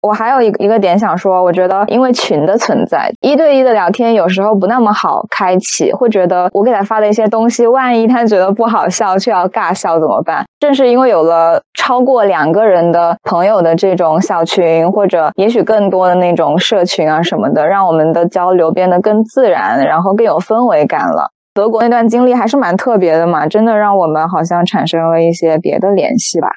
[0.01, 10.45] 我还有一个一个点想说，我觉得因为群的存在，一对一的聊天有时候不那么好开启，会觉得我给他发的一些东西，万一他觉得不好笑，却要尬笑怎么办？
[10.59, 21.31] 正是因为有了超过两个人的朋友的这种小群，或者也许更多的那种社群啊什么的，让我们的交流变得更自然，然后更有氛围感了。
[21.55, 26.49] 德国那段经历还是蛮特别的嘛，真的让我们好像产生了一些别的联系吧，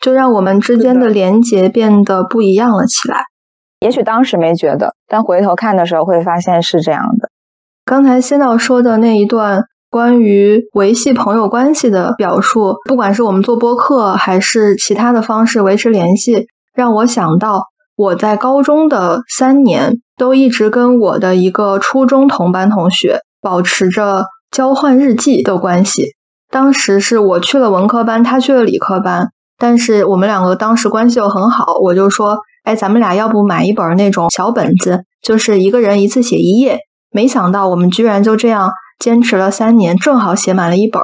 [0.00, 3.24] 就让我们之间的连结变得不一样了起来。
[3.80, 7.28] 也许当时没觉得，但回头看的时候会发现是这样的。
[7.84, 17.64] 刚才先导说的那一段关于维系朋友关系的表述，不管是我们做播客还是其他的方式维持联系，让我想到
[17.94, 23.18] 我在高中的三年都一直跟我的一个初中同班同学。
[23.40, 26.14] 保持着交换日记的关系。
[26.50, 29.28] 当时是我去了文科班，他去了理科班，
[29.58, 31.74] 但是我们两个当时关系又很好。
[31.82, 36.78] 我就说：“哎，咱们俩要不买一本那种小本子，就是一个人一次写一页。”
[37.12, 41.00] 没想到我们居然就这样坚持了三年，正好写满了一本。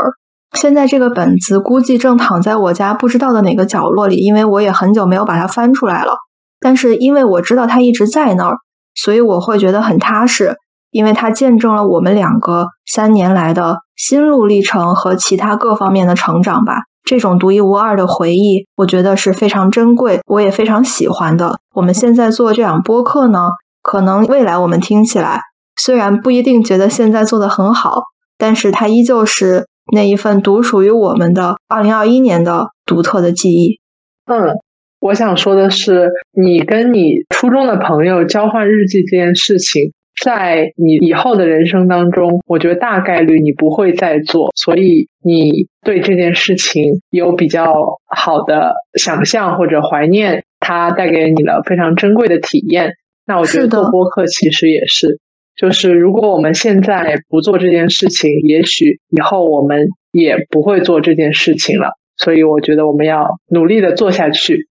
[0.52, 6.14] 现在这个本子估计正躺在我家不知道的哪个角落里，因为我也很久没有把它翻出来了。
[6.60, 8.56] 但是因为我知道它一直在那儿，
[8.94, 10.56] 所以我会觉得很踏实，
[10.90, 16.82] 因为它见证了我们两个三年来的心路历程和其他各方面的成长吧。
[17.04, 21.58] 这种独一无二的回忆，我觉得是非常珍贵，我也非常喜欢的。
[21.74, 23.48] 我们现在做这档播客呢，
[23.82, 25.40] 可能未来我们听起来
[25.76, 28.02] 虽然不一定觉得现在做的很好，
[28.36, 29.66] 但是它依旧是。
[29.94, 33.78] 那一份独属于我们的二零二一年的独特的记忆。
[34.24, 34.52] 嗯，
[34.98, 39.92] 我想说的是，你跟你初中的朋友交换日记这件事情，
[40.26, 47.72] 在你以后的人生当中，我觉得大概率你不会再做，所以你对这件事情有比较
[48.08, 52.90] 好的想象或者怀念，它带给你了非常珍贵的体验。
[53.24, 55.20] 那我觉得做播客其实也是。
[55.56, 61.90] 就是如果我们现在不做这件事情，也许以后我们也不会做这件事情了。
[62.16, 64.66] 所以我觉得我们要努力的做下去。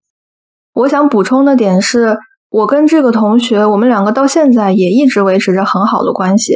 [0.73, 2.17] 我想补充的点是，
[2.55, 6.55] 我跟这个同学，我们两个到现在也一直维持着很好的关系。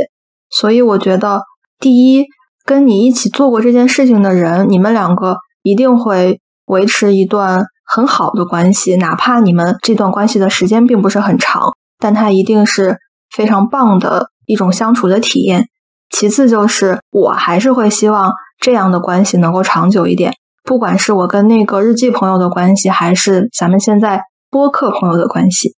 [0.49, 1.41] 所以我觉得，
[1.77, 2.25] 第一，
[2.65, 12.97] 跟你一起做过这件事情的人，你们两个一定会维持一段很好的关系，哪怕你们这段关系的时间并不是很长，但它一定是。
[13.35, 15.67] 非常棒的一种相处的体验。
[16.09, 20.33] 其次就是，我还是会希望这样的关系能够长久一点。
[20.63, 25.75] 不管是我跟那个日记朋友的关系，还是咱们现在播客朋友的关系。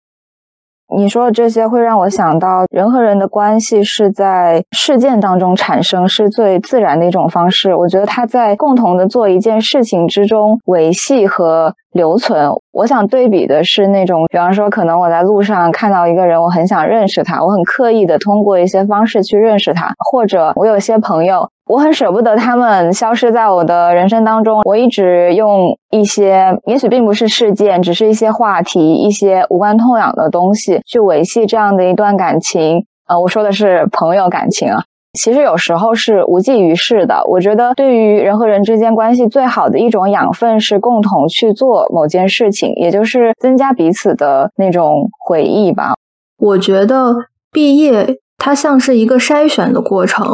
[0.97, 7.74] 你说的这些会让我想到，人和人的关系是在事件当中产生，是最自然的一种方式。
[7.74, 11.74] 我觉得他在共同的做一件事情之中维系和。
[11.93, 32.84] 留存，我想对比的是那种，比方说，可能我在路上看到一个人，我很想认识他，我很刻意的通过一些方式去认识他，或者我有些朋友，我很舍不得他们消失在我的人生当中，我一直用一些，也许并不是事件，只是一些话题，一些无关痛痒的东西去维系这样的一段感情。
[33.09, 34.84] 呃，我说的是朋友感情啊。
[35.18, 37.22] 其实有时候是无济于事的。
[37.26, 45.94] 我觉得，对于人和人之间关系最好的一种养分是共同去做某件事情，也就是增加彼此的那种回忆吧。
[46.38, 47.14] 我觉得
[47.50, 50.24] 毕业它像是一个筛选的过程，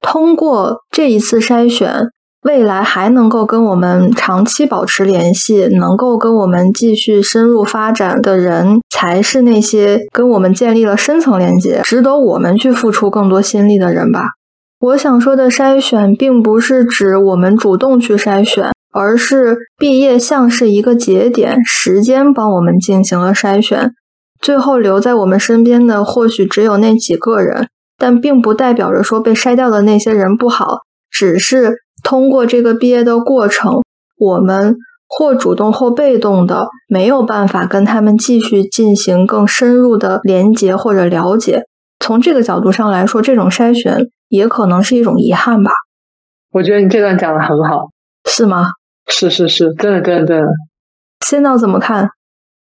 [0.00, 1.90] 通过这一次筛选，
[2.46, 14.28] 未来还能够跟我们长期保持联系，能够跟我们继续深入发展的人，才是那些跟我们建立了深层连接、值得我们去付出更多心力的人吧。
[14.78, 23.90] 我想说的筛选，并不是指我们主动去筛选，而是毕业像是一个节点，时间帮我们进行了筛选，
[24.40, 27.66] 最后留在我们身边的或许只有那几个人，
[27.98, 33.82] 但并不代表着说被筛掉的那些人不好，只是通过这个毕业的过程，
[34.16, 34.76] 我们
[35.08, 41.64] 或主动或被动的没有办法跟他们继续进行更深入的连接或者了解。
[41.98, 44.06] 从这个角度上来说，这种筛选。
[44.28, 45.70] 也可能是一种遗憾吧。
[46.50, 47.90] 我觉得你这段讲的很好，
[48.28, 48.66] 是吗？
[49.06, 50.48] 是是是，真的真的真的。
[51.24, 52.08] 仙道怎么看？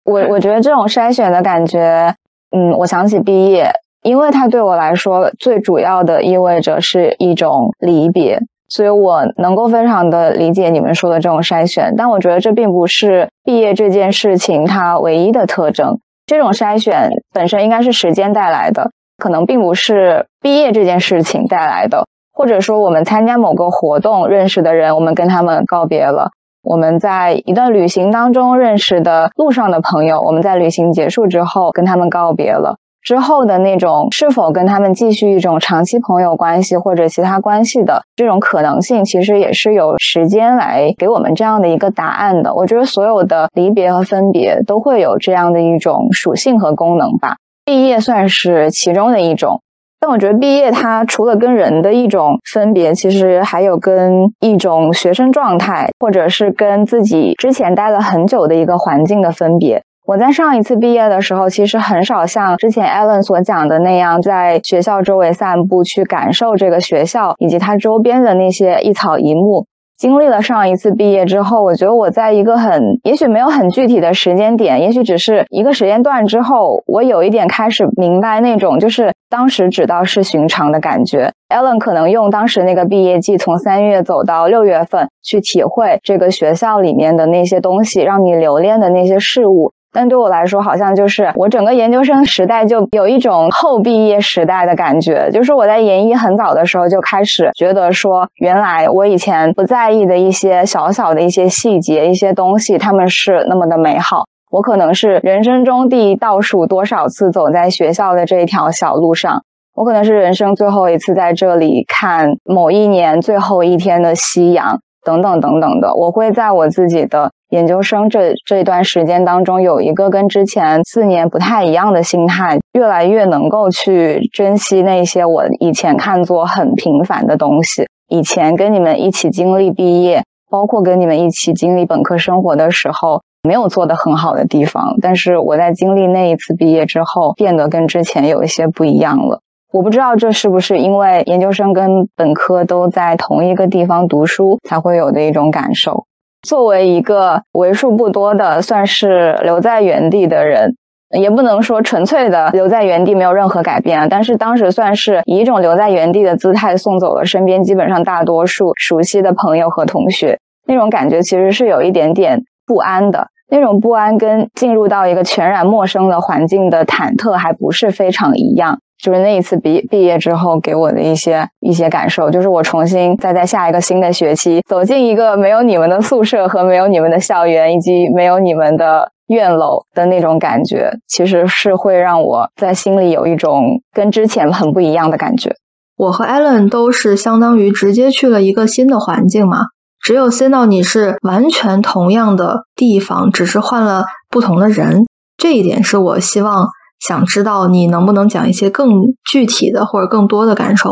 [0.05, 2.15] 我我觉得这种筛选的感觉，
[2.57, 3.71] 嗯，我想起毕业，
[4.03, 11.95] 因为它对我来说最主要的意味着是一种离别，所以我能够非常的理解你们说的这种筛选。
[11.95, 18.91] 但我觉得这并不是毕业这件事情它唯一的特征，这种筛选本身应该是时间带来的。
[19.19, 26.31] 可能并不是毕业这件事情带来的，或者说我们参加某个活动认识的人，我们跟他们告别了；
[26.63, 32.79] 我们在一段旅行当中认识的路上的朋友，我们在旅行结束之后跟他们告别了。
[33.03, 42.55] 之后的那种是否跟他们继续一种长期朋友关系或者其他关系的这种可能性，其实也是有时间来给我们这样的一个答案的。
[42.55, 47.37] 我觉得所有的离别和分别都会有这样的一种属性和功能吧。
[47.65, 49.61] 毕业算是其中的一种，
[50.01, 59.83] 但我觉得毕业它除了跟人的一种分别，其实还有跟一种学生状态，或者是跟自己之前待了很久的一个环境的分别。
[60.07, 69.67] 我在上一次毕业的时候，其实很少像之前 Allen 所讲的那样，在学校周围散步，去感受这个学校以及它周边的那些一草一木。
[69.97, 81.31] 经历了上一次毕业之后，我觉得我在一个很，也许没有很具体的时间点，也许只是一个时间段之后，我有一点开始明白那种就是当时只道是寻常的感觉。
[81.51, 89.71] Allen 可能用当时那个毕业季，从三月走到六月份，去体会这个学校里面的那些东西，让你留恋的那些事物。
[89.93, 95.29] 但对我来说，好像就是我整个研究生时代就有一种后毕业时代的感觉。
[95.33, 104.25] 就是我在研一很早的时候就开始觉得说，原来我以前不在意的一些小小的一些细节、一些东西，他们是那么的美好。
[104.51, 109.43] 我可能是人生中第倒数多少次走在学校的这一条小路上，
[109.75, 114.81] 我可能是人生最后一次在这里看某一年最后一天的夕阳，
[115.11, 115.95] 等等等等的。
[115.95, 117.31] 我会在我自己的。
[117.51, 127.89] 研究生这这段时间当中，有一个跟之前四年不太一样的心态，越来越能够去珍惜那些我以前看作很平凡的东西。
[128.09, 139.41] 以前跟你们一起经历毕业，包括跟你们一起经历本科生活的时候，没有做得很好的地方，但是我在经历那一次毕业之后，变得跟之前有一些不一样了。
[139.73, 146.05] 我不知道这是不是因为研究生跟本科都在同一个地方读书才会有的一种感受。
[146.43, 150.75] 作为一个为数不多的算是留在原地的人，
[151.17, 154.09] 也不能说纯粹的留在原地没有任何改变啊。
[154.11, 163.29] 但是当时算是以一种留在原地的姿态送走了身边基本上大多数熟悉的朋友和同学，那种感觉其实是有一点点不安的。
[163.53, 168.79] 那种不安跟进入到一个全然陌生的环境的忐忑还不是非常一样。
[169.03, 185.55] 就是那一次毕毕业之后给我的一些一些感受，就是我重新再在下一个新的学期走进一个没有你们的宿舍和没有你们的校园以及没有你们的院楼的那种感觉，其实是会让我在心里有一种跟之前很不一样的感觉。
[185.97, 189.67] 我和 Allen 都是相当于直接去了一个新的环境嘛，
[190.03, 196.69] 只有 C 到你是完全同样的地方，只是换了不同的人，这一点是我希望。
[197.01, 198.89] 想知道你能不能讲一些更
[199.29, 200.91] 具体的或者更多的感受？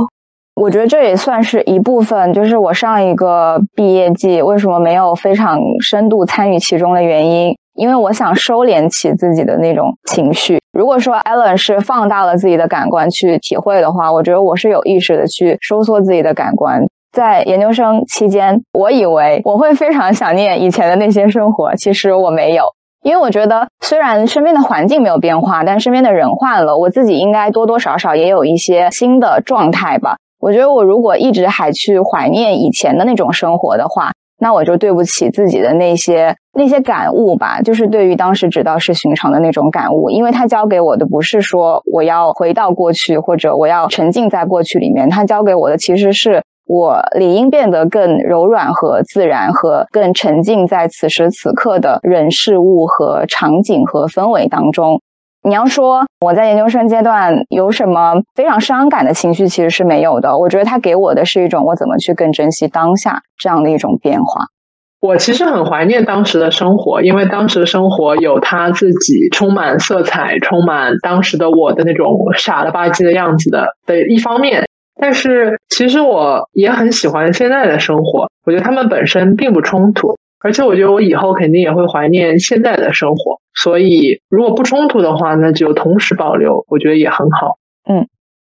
[0.60, 10.58] 我觉得这也算是一部分，就是我上一个毕业季为什么没有非常深度参与其中的原因，因为我想收敛起自己的那种情绪。
[10.72, 16.82] 如果说 Allen 是放大了自己的感官去体会的话，我觉得我是有意识的去收缩自己的感官。
[17.12, 22.64] 在研究生期间，我以为我会非常想念以前的那些生活，其实我没有。
[23.08, 30.18] 因为我觉得，虽然身边的环境没有变化，但身边的人换了，我自己应该多多少少也有一些新的状态吧。
[30.38, 37.62] 我觉得，我如果一直还去怀念以前的那种生活的话，那我就对不起自己的那些那些感悟吧。
[37.62, 46.42] 就是对于当时只道是寻常的那种感悟，因为他教给我的不是说我要回到过去，或者我要沉浸在过去里面，他教给我的其实是。
[46.68, 55.00] 我理应变得更柔软和自然，和更沉浸在此时此刻的人事物和场景和氛围当中。
[55.42, 60.36] 你要说我在研究生阶段有什么非常伤感的情绪，其实是没有的。
[60.36, 64.44] 我觉得他给我的是一种我怎么去更珍惜当下这样的一种变化。
[65.00, 74.67] 我其实很怀念当时的生活，因为当时的生活有他自己充满色彩、充满当时的我的那种傻了吧唧的样子的的一方面。
[75.00, 87.58] 但是其实我也很喜欢现在的生活，我觉得他们本身并不冲突，而且我觉得我以后肯定也会怀念现在的生活，所以如果不冲突的话，那就同时保留，我觉得也很好。
[87.88, 88.08] 嗯，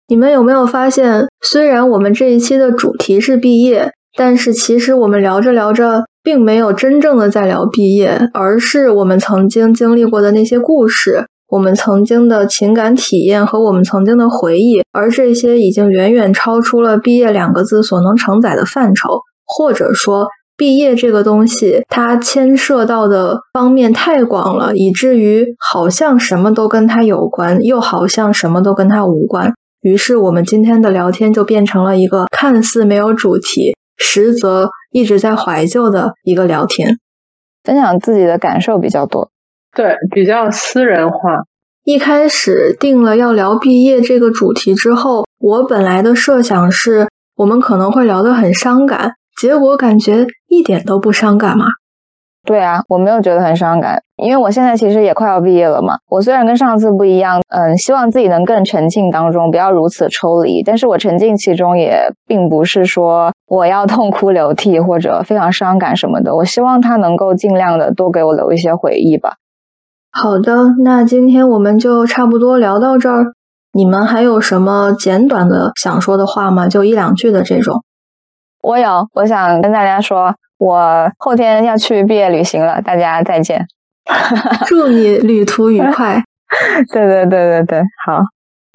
[0.08, 11.26] 你们有没有发现，虽然我们这一期的主题是毕业，但是其实我们聊着聊着，并没有真正的在聊毕业，而是我们曾经经历过的那些故事。
[11.50, 29.52] 我们曾经的情感体验和我们曾经的回忆，而这些已经远远超出了“毕业”两个字所能承载的范畴，或者说，毕业这个东西，它牵涉到的方面太广了，以至于好像什么都跟它有关，又好像什么都跟它无关。
[29.82, 37.00] 于是，我们今天的聊天就变成了一个看似没有主题，实则一直在怀旧的一个聊天，
[37.64, 39.32] 分享自己的感受比较多。
[39.76, 41.17] 对，比较私人化。
[41.84, 47.07] 一开始定了要聊毕业这个主题之后，我本来的设想是
[47.38, 51.65] 我们可能会聊得很伤感，结果感觉一点都不伤感嘛。
[52.45, 55.95] 对啊，我没有觉得很伤感，因为我现在其实也快要毕业了嘛。
[56.09, 60.63] 我虽然跟上次不一样，嗯，希望自己能更沉浸当中，不要如此抽离。
[60.63, 66.36] 但是我沉浸其中也并不是说我要痛哭流涕或者非常伤感什么的。
[66.36, 69.34] 我希望他能够尽量的多给我留一些回忆吧。
[70.12, 73.34] 好的，那今天我们就差不多聊到这儿。
[73.72, 76.68] 你们还有什么简短的想说的话吗？
[76.68, 77.84] 就一两句的这种。
[78.62, 83.66] 我有，我想跟大家说，我后天要去毕业旅行了，大家再见。
[84.66, 86.24] 祝你旅途愉快。
[86.91, 88.24] 对对对对对，好。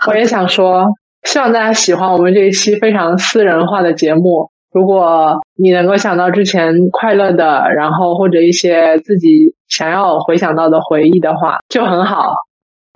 [0.07, 0.87] 我也想说，
[1.25, 4.51] 希望大家喜欢我们这一期非常私人化的节目。
[4.75, 12.33] 如果你能够想到之前快乐的，然后或者一些自己想要回想到的回忆的话，就很好。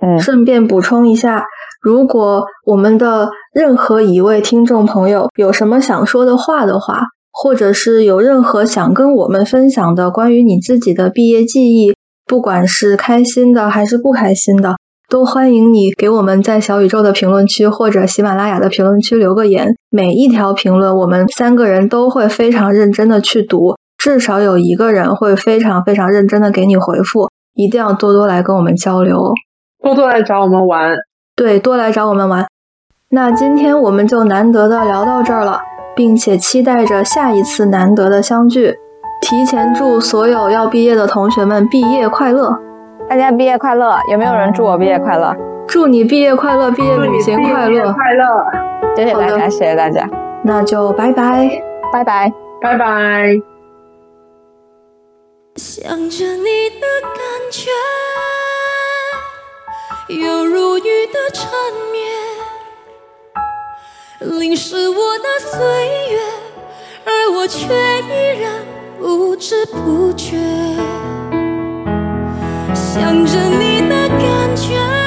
[0.05, 1.45] 嗯，顺便补充一下，
[1.81, 14.75] 如果我们的任何一位听众朋友有什么想说的话的话，或者是有任何想跟我们分享的关于你自己的毕业记忆，不管是开心的还是不开心的。
[15.09, 29.19] 都欢迎你给我们在小宇宙的评论区或者喜马拉雅的评论区留个言，每一条评论我们三个人都会非常认真的去读，至少有一个人会非常非常认真的给你回复，一定要多多来跟我们交流，
[29.81, 30.95] 多多来找我们玩，
[31.35, 32.45] 对，多来找我们玩。
[33.09, 35.59] 那今天我们就难得的聊到这儿了，
[35.95, 38.75] 并且期待着下一次难得的相聚，
[39.23, 42.68] 提前祝所有要毕业的同学们毕业快乐。
[43.09, 43.97] 大家毕业快乐！
[44.11, 45.35] 有没有人祝我毕业快乐？
[45.67, 48.45] 祝你毕业快乐，毕业旅行快乐，快乐！
[48.95, 50.07] 谢谢大家，谢谢大家。
[50.43, 51.49] 那就拜拜，
[51.91, 52.31] 拜拜，
[52.61, 53.33] 拜拜。
[55.55, 57.19] 想着你的感
[57.51, 57.71] 觉，
[60.13, 61.49] 犹如雨的缠
[64.21, 65.59] 绵，淋湿我的岁
[66.11, 66.19] 月，
[67.05, 68.51] 而我却依然
[68.99, 70.37] 不知不觉。
[72.91, 74.98] 想着你的感觉，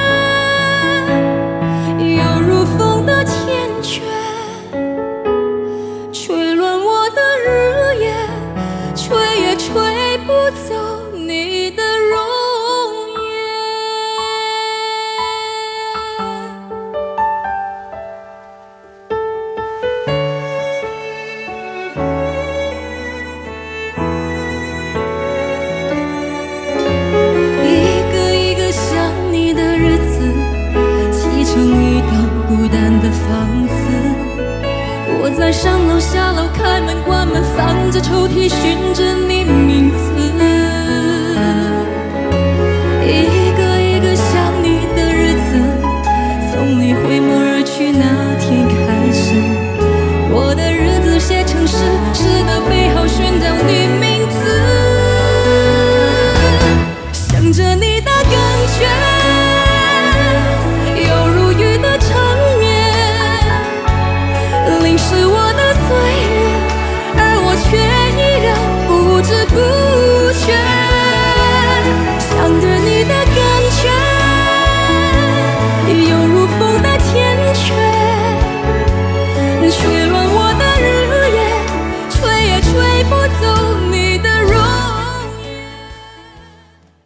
[37.93, 39.32] 着抽屉寻着你。